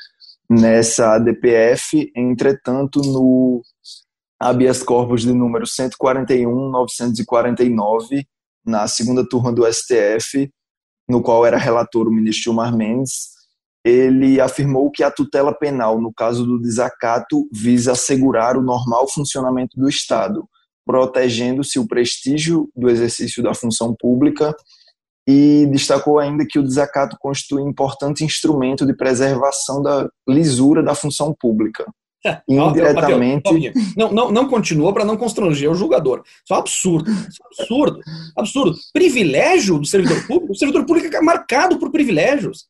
nessa 0.52 1.18
DPF, 1.18 2.12
entretanto, 2.14 3.00
no 3.00 3.62
habeas 4.38 4.84
corpus 4.84 5.22
de 5.22 5.34
número 5.34 5.64
141.949, 5.66 8.26
na 8.66 8.86
segunda 8.86 9.26
turma 9.28 9.54
do 9.54 9.66
STF, 9.72 10.52
no 11.08 11.22
qual 11.22 11.46
era 11.46 11.58
relator 11.58 12.06
o 12.08 12.12
ministro 12.12 12.44
Gilmar 12.44 12.76
Mendes, 12.76 13.30
ele 13.84 14.40
afirmou 14.42 14.92
que 14.92 15.04
a 15.04 15.10
tutela 15.10 15.52
penal, 15.54 16.02
no 16.02 16.14
caso 16.14 16.46
do 16.46 16.60
desacato, 16.60 17.48
visa 17.52 17.94
assegurar 17.94 18.56
o 18.58 18.62
normal 18.62 19.10
funcionamento 19.10 19.80
do 19.80 19.88
Estado, 19.88 20.44
protegendo-se 20.86 21.80
o 21.80 21.88
prestígio 21.88 22.70
do 22.76 22.90
exercício 22.90 23.42
da 23.42 23.54
função 23.54 23.96
pública 23.98 24.54
e 25.32 25.66
destacou 25.68 26.20
ainda 26.20 26.46
que 26.46 26.60
o 26.60 26.64
desacato 26.64 27.16
constitui 27.20 27.62
importante 27.62 28.26
instrumento 28.26 28.86
de 28.86 28.94
preservação 28.94 29.82
da 29.82 30.10
lisura 30.28 30.84
da 30.84 30.94
função 30.94 31.34
pública. 31.40 31.86
É, 32.24 32.40
Indiretamente. 32.48 33.74
Não, 33.98 34.12
não, 34.12 34.32
não 34.32 34.48
continua 34.48 34.94
para 34.94 35.06
não 35.06 35.18
constranger 35.18 35.72
o 35.72 35.76
julgador. 35.76 36.22
Isso 36.26 36.54
é 36.54 36.56
um 36.56 36.60
absurdo. 36.60 37.10
Isso 37.10 37.40
é 37.42 37.46
um 37.46 37.62
absurdo. 37.62 38.00
Absurdo. 38.38 38.78
Privilégio 38.94 39.80
do 39.80 39.86
servidor 39.86 40.28
público? 40.28 40.52
O 40.52 40.56
servidor 40.56 40.86
público 40.86 41.16
é 41.16 41.22
marcado 41.22 41.80
por 41.80 41.92
privilégios. 41.92 42.66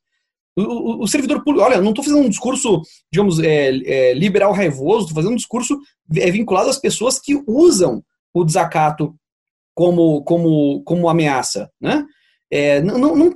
O, 0.58 0.62
o, 0.62 1.04
o 1.04 1.08
servidor 1.08 1.44
público, 1.44 1.66
olha, 1.66 1.82
não 1.82 1.90
estou 1.90 2.04
fazendo 2.04 2.24
um 2.24 2.30
discurso, 2.30 2.82
digamos, 3.12 3.40
é, 3.40 3.70
é, 3.70 4.14
liberal 4.14 4.54
raivoso, 4.54 5.08
estou 5.08 5.16
fazendo 5.16 5.34
um 5.34 5.38
discurso 5.38 5.78
é, 6.16 6.30
vinculado 6.30 6.70
às 6.70 6.78
pessoas 6.78 7.20
que 7.20 7.42
usam 7.48 8.04
o 8.34 8.44
desacato 8.44 9.14
como, 9.76 10.24
como, 10.24 10.84
como 10.84 11.10
ameaça, 11.10 11.70
né? 11.80 12.06
É, 12.52 12.82
não, 12.82 12.98
não, 12.98 13.16
não, 13.16 13.36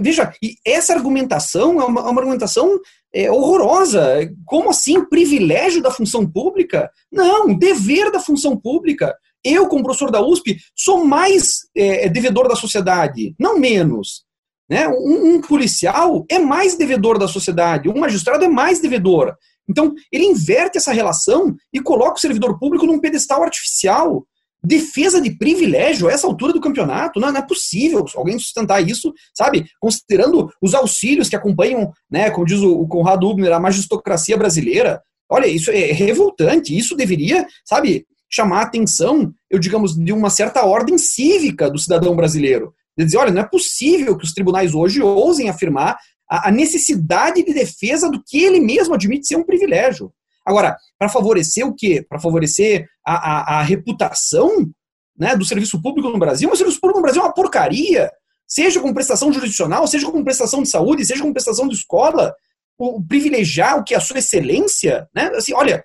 veja, 0.00 0.32
essa 0.64 0.94
argumentação 0.94 1.80
é 1.80 1.84
uma, 1.84 2.08
uma 2.08 2.20
argumentação 2.20 2.80
é, 3.12 3.30
horrorosa. 3.30 4.30
Como 4.46 4.70
assim? 4.70 5.04
Privilégio 5.04 5.82
da 5.82 5.90
função 5.90 6.26
pública? 6.26 6.90
Não, 7.12 7.54
dever 7.54 8.10
da 8.10 8.18
função 8.18 8.56
pública. 8.56 9.14
Eu, 9.44 9.68
como 9.68 9.84
professor 9.84 10.10
da 10.10 10.20
USP, 10.20 10.58
sou 10.74 11.04
mais 11.04 11.60
é, 11.76 12.08
devedor 12.08 12.48
da 12.48 12.56
sociedade, 12.56 13.34
não 13.38 13.58
menos. 13.58 14.24
Né? 14.68 14.88
Um, 14.88 15.36
um, 15.36 15.40
policial 15.40 16.24
é 16.28 16.38
mais 16.38 16.76
devedor 16.76 17.18
da 17.18 17.28
sociedade, 17.28 17.88
um 17.88 17.98
magistrado 17.98 18.44
é 18.44 18.48
mais 18.48 18.80
devedor. 18.80 19.36
Então, 19.68 19.94
ele 20.10 20.24
inverte 20.24 20.78
essa 20.78 20.92
relação 20.92 21.54
e 21.72 21.80
coloca 21.80 22.16
o 22.16 22.20
servidor 22.20 22.58
público 22.58 22.86
num 22.86 22.98
pedestal 22.98 23.42
artificial. 23.42 24.26
Defesa 24.64 25.20
de 25.20 25.36
privilégio 25.36 26.08
a 26.08 26.12
essa 26.12 26.26
altura 26.26 26.52
do 26.52 26.60
campeonato, 26.60 27.20
não, 27.20 27.30
não 27.30 27.38
é 27.38 27.46
possível 27.46 28.04
alguém 28.14 28.38
sustentar 28.38 28.80
isso, 28.80 29.12
sabe? 29.36 29.66
Considerando 29.80 30.50
os 30.60 30.74
auxílios 30.74 31.28
que 31.28 31.36
acompanham, 31.36 31.92
né, 32.10 32.30
como 32.30 32.46
diz 32.46 32.60
o, 32.60 32.86
Conrado 32.86 33.28
Hubner, 33.28 33.52
a 33.52 33.60
magistocracia 33.60 34.36
brasileira. 34.36 35.00
Olha, 35.30 35.46
isso 35.46 35.70
é 35.70 35.92
revoltante, 35.92 36.76
isso 36.76 36.96
deveria, 36.96 37.46
sabe, 37.64 38.06
chamar 38.30 38.60
a 38.60 38.62
atenção, 38.62 39.32
eu 39.50 39.58
digamos, 39.58 39.94
de 39.94 40.12
uma 40.12 40.30
certa 40.30 40.64
ordem 40.64 40.98
cívica 40.98 41.70
do 41.70 41.78
cidadão 41.78 42.14
brasileiro 42.16 42.72
de 42.96 43.04
dizer, 43.04 43.18
olha, 43.18 43.30
não 43.30 43.42
é 43.42 43.48
possível 43.48 44.16
que 44.16 44.24
os 44.24 44.32
tribunais 44.32 44.74
hoje 44.74 45.02
ousem 45.02 45.48
afirmar 45.50 45.98
a, 46.28 46.50
necessidade 46.50 47.44
de 47.44 47.52
defesa 47.52 48.10
do 48.10 48.22
que 48.24 48.42
ele 48.42 48.58
mesmo 48.58 48.94
admite 48.94 49.26
ser 49.26 49.36
um 49.36 49.44
privilégio. 49.44 50.10
Agora, 50.46 50.76
para 50.98 51.08
favorecer 51.08 51.66
o 51.66 51.74
quê? 51.74 52.04
Para 52.08 52.20
favorecer 52.20 52.88
a, 53.04 53.14
a, 53.14 53.58
a, 53.58 53.62
reputação 53.62 54.70
né, 55.18 55.36
do 55.36 55.44
serviço 55.44 55.82
público 55.82 56.08
no 56.08 56.18
Brasil, 56.18 56.48
mas 56.48 56.56
o 56.56 56.58
serviço 56.58 56.80
público 56.80 57.00
no 57.00 57.02
Brasil 57.02 57.20
é 57.20 57.24
uma 57.24 57.34
porcaria. 57.34 58.10
Seja 58.46 58.80
com 58.80 58.94
prestação 58.94 59.32
jurisdicional, 59.32 59.86
seja 59.88 60.10
com 60.10 60.22
prestação 60.22 60.62
de 60.62 60.68
saúde, 60.68 61.04
seja 61.04 61.22
com 61.22 61.32
prestação 61.32 61.66
de 61.66 61.74
escola, 61.74 62.32
o, 62.78 63.02
privilegiar 63.02 63.76
o 63.76 63.82
que 63.82 63.92
é 63.92 63.96
a 63.96 64.00
sua 64.00 64.18
excelência, 64.18 65.08
né? 65.12 65.26
Assim, 65.34 65.52
olha, 65.52 65.82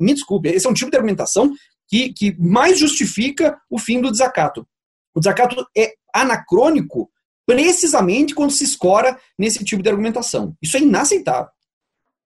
me 0.00 0.14
desculpe, 0.14 0.48
esse 0.48 0.66
é 0.66 0.70
um 0.70 0.74
tipo 0.74 0.90
de 0.90 0.96
argumentação 0.96 1.52
que, 1.86 2.12
que 2.12 2.34
mais 2.38 2.78
justifica 2.78 3.58
o 3.68 3.78
fim 3.78 4.00
do 4.00 4.10
desacato. 4.10 4.66
O 5.14 5.20
desacato 5.20 5.66
é 5.76 5.92
anacrônico 6.14 7.10
precisamente 7.46 8.34
quando 8.34 8.50
se 8.50 8.64
escora 8.64 9.18
nesse 9.38 9.62
tipo 9.62 9.82
de 9.82 9.90
argumentação. 9.90 10.56
Isso 10.62 10.76
é 10.78 10.80
inaceitável. 10.80 11.50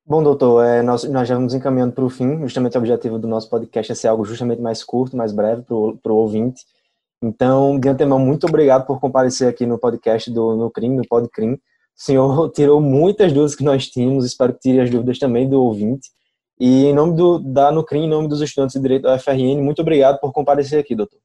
Bom, 0.09 0.23
doutor, 0.23 0.65
é, 0.65 0.81
nós, 0.81 1.05
nós 1.05 1.29
já 1.29 1.35
vamos 1.35 1.53
encaminhando 1.53 1.93
para 1.93 2.03
o 2.03 2.09
fim. 2.09 2.41
Justamente 2.41 2.79
o 2.79 2.81
objetivo 2.81 3.19
do 3.19 3.29
nosso 3.29 3.51
podcast 3.51 3.93
é 3.93 3.95
ser 3.95 4.09
algo 4.09 4.25
justamente 4.25 4.59
mais 4.59 4.83
curto, 4.83 5.15
mais 5.15 5.33
breve 5.33 5.61
para 5.61 5.75
o 5.77 6.17
ouvinte. 6.17 6.63
Então, 7.23 7.79
de 7.79 7.91
antemão, 7.91 8.19
muito 8.19 8.47
obrigado 8.47 8.87
por 8.87 8.99
comparecer 9.01 9.49
aqui 9.49 9.67
no 9.67 9.79
podcast 9.79 10.31
do 10.31 10.57
Nucrim, 10.57 10.97
no 10.97 11.07
Podcrim. 11.07 11.53
O 11.53 11.59
senhor 11.95 12.49
tirou 12.57 12.81
muitas 12.81 13.35
dúvidas 13.35 13.55
que 13.55 13.63
nós 13.63 13.87
tínhamos, 13.87 14.25
espero 14.25 14.55
que 14.55 14.61
tire 14.61 14.81
as 14.81 14.89
dúvidas 14.89 15.19
também 15.19 15.47
do 15.47 15.61
ouvinte. 15.61 16.09
E 16.59 16.87
em 16.87 16.95
nome 16.95 17.15
do, 17.15 17.39
da 17.39 17.71
Nucrim, 17.71 18.05
em 18.05 18.09
nome 18.09 18.29
dos 18.29 18.41
estudantes 18.41 18.77
de 18.77 18.81
Direito 18.81 19.03
da 19.03 19.19
FRN, 19.19 19.61
muito 19.61 19.83
obrigado 19.83 20.19
por 20.21 20.33
comparecer 20.33 20.81
aqui, 20.81 20.95
doutor. 20.95 21.21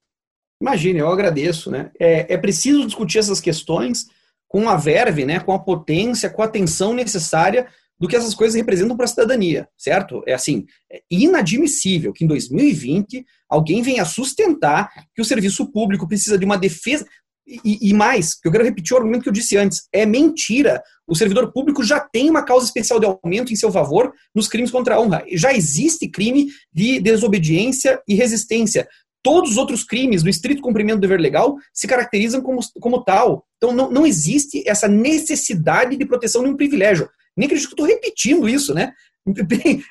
Imagine, 0.59 0.99
eu 0.99 1.07
agradeço. 1.07 1.71
Né? 1.71 1.89
É, 1.97 2.33
é 2.33 2.37
preciso 2.37 2.85
discutir 2.85 3.19
essas 3.19 3.39
questões 3.39 4.07
com 4.45 4.67
a 4.67 4.75
verve, 4.75 5.23
né, 5.23 5.39
com 5.39 5.53
a 5.53 5.57
potência, 5.57 6.29
com 6.29 6.41
a 6.41 6.45
atenção 6.45 6.93
necessária 6.93 7.65
do 7.99 8.07
que 8.07 8.15
essas 8.15 8.33
coisas 8.33 8.55
representam 8.55 8.97
para 8.97 9.05
a 9.05 9.07
cidadania, 9.07 9.67
certo? 9.77 10.23
É 10.27 10.33
assim, 10.33 10.65
é 10.91 11.01
inadmissível 11.09 12.11
que 12.11 12.25
em 12.25 12.27
2020 12.27 13.25
alguém 13.49 13.81
venha 13.81 14.05
sustentar 14.05 14.89
que 15.15 15.21
o 15.21 15.25
serviço 15.25 15.71
público 15.71 16.07
precisa 16.07 16.37
de 16.37 16.45
uma 16.45 16.57
defesa. 16.57 17.05
E, 17.45 17.89
e, 17.89 17.93
mais, 17.93 18.33
que 18.33 18.47
eu 18.47 18.51
quero 18.51 18.63
repetir 18.63 18.93
o 18.93 18.97
argumento 18.97 19.23
que 19.23 19.29
eu 19.29 19.33
disse 19.33 19.57
antes, 19.57 19.87
é 19.91 20.05
mentira. 20.05 20.81
O 21.05 21.15
servidor 21.15 21.51
público 21.51 21.83
já 21.83 21.99
tem 21.99 22.29
uma 22.29 22.43
causa 22.43 22.65
especial 22.65 22.99
de 22.99 23.05
aumento 23.05 23.51
em 23.51 23.55
seu 23.55 23.71
favor 23.71 24.13
nos 24.33 24.47
crimes 24.47 24.71
contra 24.71 24.95
a 24.95 25.01
honra. 25.01 25.25
Já 25.33 25.53
existe 25.53 26.07
crime 26.07 26.47
de 26.73 27.01
desobediência 27.01 28.01
e 28.07 28.15
resistência. 28.15 28.87
Todos 29.21 29.51
os 29.51 29.57
outros 29.57 29.83
crimes 29.83 30.23
do 30.23 30.29
estrito 30.29 30.61
cumprimento 30.61 30.97
do 30.97 31.01
dever 31.01 31.19
legal 31.19 31.55
se 31.73 31.87
caracterizam 31.87 32.41
como, 32.41 32.59
como 32.79 33.03
tal. 33.03 33.45
Então 33.57 33.73
não, 33.73 33.89
não 33.89 34.05
existe 34.05 34.63
essa 34.67 34.87
necessidade 34.87 35.95
de 35.95 36.05
proteção 36.05 36.43
de 36.43 36.49
um 36.49 36.57
privilégio. 36.57 37.09
Nem 37.35 37.45
acredito 37.45 37.67
que 37.67 37.73
estou 37.73 37.85
repetindo 37.85 38.47
isso, 38.47 38.73
né? 38.73 38.93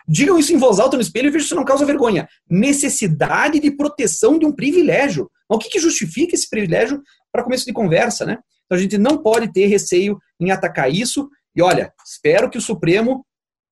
Digam 0.07 0.39
isso 0.39 0.53
em 0.53 0.59
voz 0.59 0.79
alta 0.79 0.97
no 0.97 1.03
espelho 1.03 1.29
e 1.29 1.31
vejam 1.31 1.49
se 1.49 1.55
não 1.55 1.65
causa 1.65 1.87
vergonha. 1.87 2.29
Necessidade 2.49 3.59
de 3.59 3.71
proteção 3.71 4.39
de 4.39 4.47
um 4.47 4.53
privilégio. 4.53 5.31
Mas 5.49 5.57
o 5.57 5.59
que, 5.59 5.71
que 5.71 5.81
justifica 5.81 6.35
esse 6.35 6.49
privilégio 6.49 7.01
para 7.33 7.43
começo 7.43 7.65
de 7.65 7.73
conversa, 7.73 8.25
né? 8.27 8.39
Então 8.67 8.79
a 8.79 8.81
gente 8.81 8.99
não 8.99 9.19
pode 9.19 9.53
ter 9.53 9.67
receio 9.67 10.19
em 10.41 10.51
atacar 10.51 10.91
isso. 10.91 11.29
E 11.57 11.63
olha, 11.63 11.93
espero 12.05 12.49
que 12.49 12.59
o 12.59 12.63
Supremo, 12.63 13.25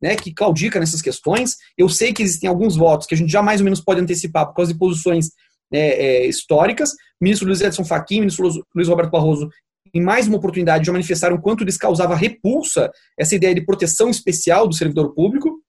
né, 0.02 0.16
que 0.16 0.32
claudica 0.32 0.80
nessas 0.80 1.02
questões, 1.02 1.56
eu 1.76 1.88
sei 1.88 2.12
que 2.12 2.22
existem 2.22 2.48
alguns 2.48 2.76
votos 2.76 3.06
que 3.06 3.14
a 3.14 3.18
gente 3.18 3.30
já 3.30 3.42
mais 3.42 3.60
ou 3.60 3.64
menos 3.64 3.80
pode 3.80 4.00
antecipar 4.00 4.46
por 4.46 4.54
causa 4.54 4.72
de 4.72 4.78
posições 4.78 5.30
é, 5.72 5.78
é, 5.78 6.26
históricas. 6.26 6.90
Ministro 7.20 7.46
Luiz 7.46 7.60
Edson 7.60 7.84
Fachin, 7.84 8.20
ministro 8.20 8.48
Luiz 8.74 8.88
Roberto 8.88 9.10
Barroso 9.10 9.48
em 9.94 10.00
mais 10.00 10.26
uma 10.26 10.36
oportunidade, 10.36 10.86
já 10.86 10.92
manifestaram 10.92 11.40
quanto 11.40 11.64
lhes 11.64 11.76
causava 11.76 12.14
repulsa 12.14 12.90
essa 13.18 13.34
ideia 13.34 13.54
de 13.54 13.64
proteção 13.64 14.10
especial 14.10 14.66
do 14.66 14.74
servidor 14.74 15.14
público 15.14 15.60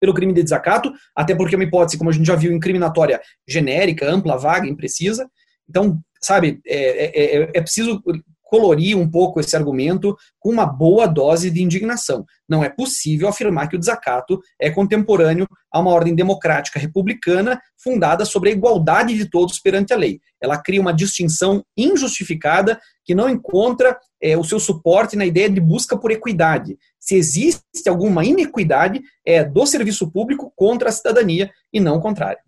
pelo 0.00 0.14
crime 0.14 0.32
de 0.32 0.42
desacato, 0.42 0.92
até 1.14 1.34
porque 1.34 1.54
é 1.54 1.58
uma 1.58 1.64
hipótese, 1.64 1.96
como 1.96 2.10
a 2.10 2.12
gente 2.12 2.26
já 2.26 2.36
viu, 2.36 2.52
incriminatória 2.52 3.20
genérica, 3.48 4.08
ampla, 4.08 4.36
vaga, 4.36 4.68
imprecisa. 4.68 5.28
Então, 5.68 5.98
sabe, 6.22 6.60
é, 6.66 7.38
é, 7.38 7.50
é 7.54 7.60
preciso 7.60 8.02
colorir 8.46 8.96
um 8.96 9.10
pouco 9.10 9.40
esse 9.40 9.56
argumento 9.56 10.16
com 10.38 10.50
uma 10.50 10.64
boa 10.64 11.06
dose 11.06 11.50
de 11.50 11.62
indignação. 11.62 12.24
Não 12.48 12.62
é 12.62 12.68
possível 12.68 13.28
afirmar 13.28 13.68
que 13.68 13.76
o 13.76 13.78
desacato 13.78 14.40
é 14.60 14.70
contemporâneo 14.70 15.46
a 15.70 15.80
uma 15.80 15.90
ordem 15.90 16.14
democrática 16.14 16.78
republicana 16.78 17.60
fundada 17.76 18.24
sobre 18.24 18.50
a 18.50 18.52
igualdade 18.52 19.14
de 19.14 19.28
todos 19.28 19.58
perante 19.58 19.92
a 19.92 19.96
lei. 19.96 20.20
Ela 20.40 20.56
cria 20.56 20.80
uma 20.80 20.94
distinção 20.94 21.62
injustificada 21.76 22.80
que 23.04 23.14
não 23.14 23.28
encontra 23.28 23.98
é, 24.22 24.36
o 24.36 24.44
seu 24.44 24.60
suporte 24.60 25.16
na 25.16 25.26
ideia 25.26 25.50
de 25.50 25.60
busca 25.60 25.96
por 25.96 26.12
equidade. 26.12 26.78
Se 27.00 27.16
existe 27.16 27.88
alguma 27.88 28.24
inequidade, 28.24 29.00
é 29.24 29.42
do 29.44 29.66
serviço 29.66 30.10
público 30.10 30.52
contra 30.54 30.88
a 30.88 30.92
cidadania 30.92 31.50
e 31.72 31.80
não 31.80 31.96
o 31.96 32.00
contrário. 32.00 32.38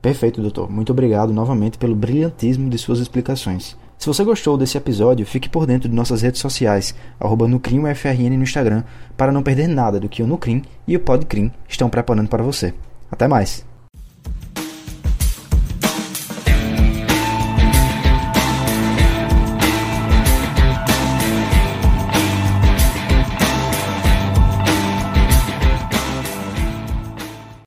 Perfeito, 0.00 0.40
doutor. 0.40 0.70
Muito 0.70 0.90
obrigado 0.90 1.32
novamente 1.32 1.78
pelo 1.78 1.94
brilhantismo 1.94 2.68
de 2.68 2.76
suas 2.76 2.98
explicações. 2.98 3.76
Se 4.02 4.08
você 4.08 4.24
gostou 4.24 4.58
desse 4.58 4.76
episódio, 4.76 5.24
fique 5.24 5.48
por 5.48 5.64
dentro 5.64 5.88
de 5.88 5.94
nossas 5.94 6.22
redes 6.22 6.40
sociais, 6.40 6.92
arroba 7.20 7.46
NucrimUFRN 7.46 8.36
no 8.36 8.42
Instagram, 8.42 8.82
para 9.16 9.30
não 9.30 9.44
perder 9.44 9.68
nada 9.68 10.00
do 10.00 10.08
que 10.08 10.24
o 10.24 10.26
Nucrim 10.26 10.60
e 10.88 10.96
o 10.96 11.00
Podcrim 11.00 11.52
estão 11.68 11.88
preparando 11.88 12.28
para 12.28 12.42
você. 12.42 12.74
Até 13.08 13.28
mais! 13.28 13.71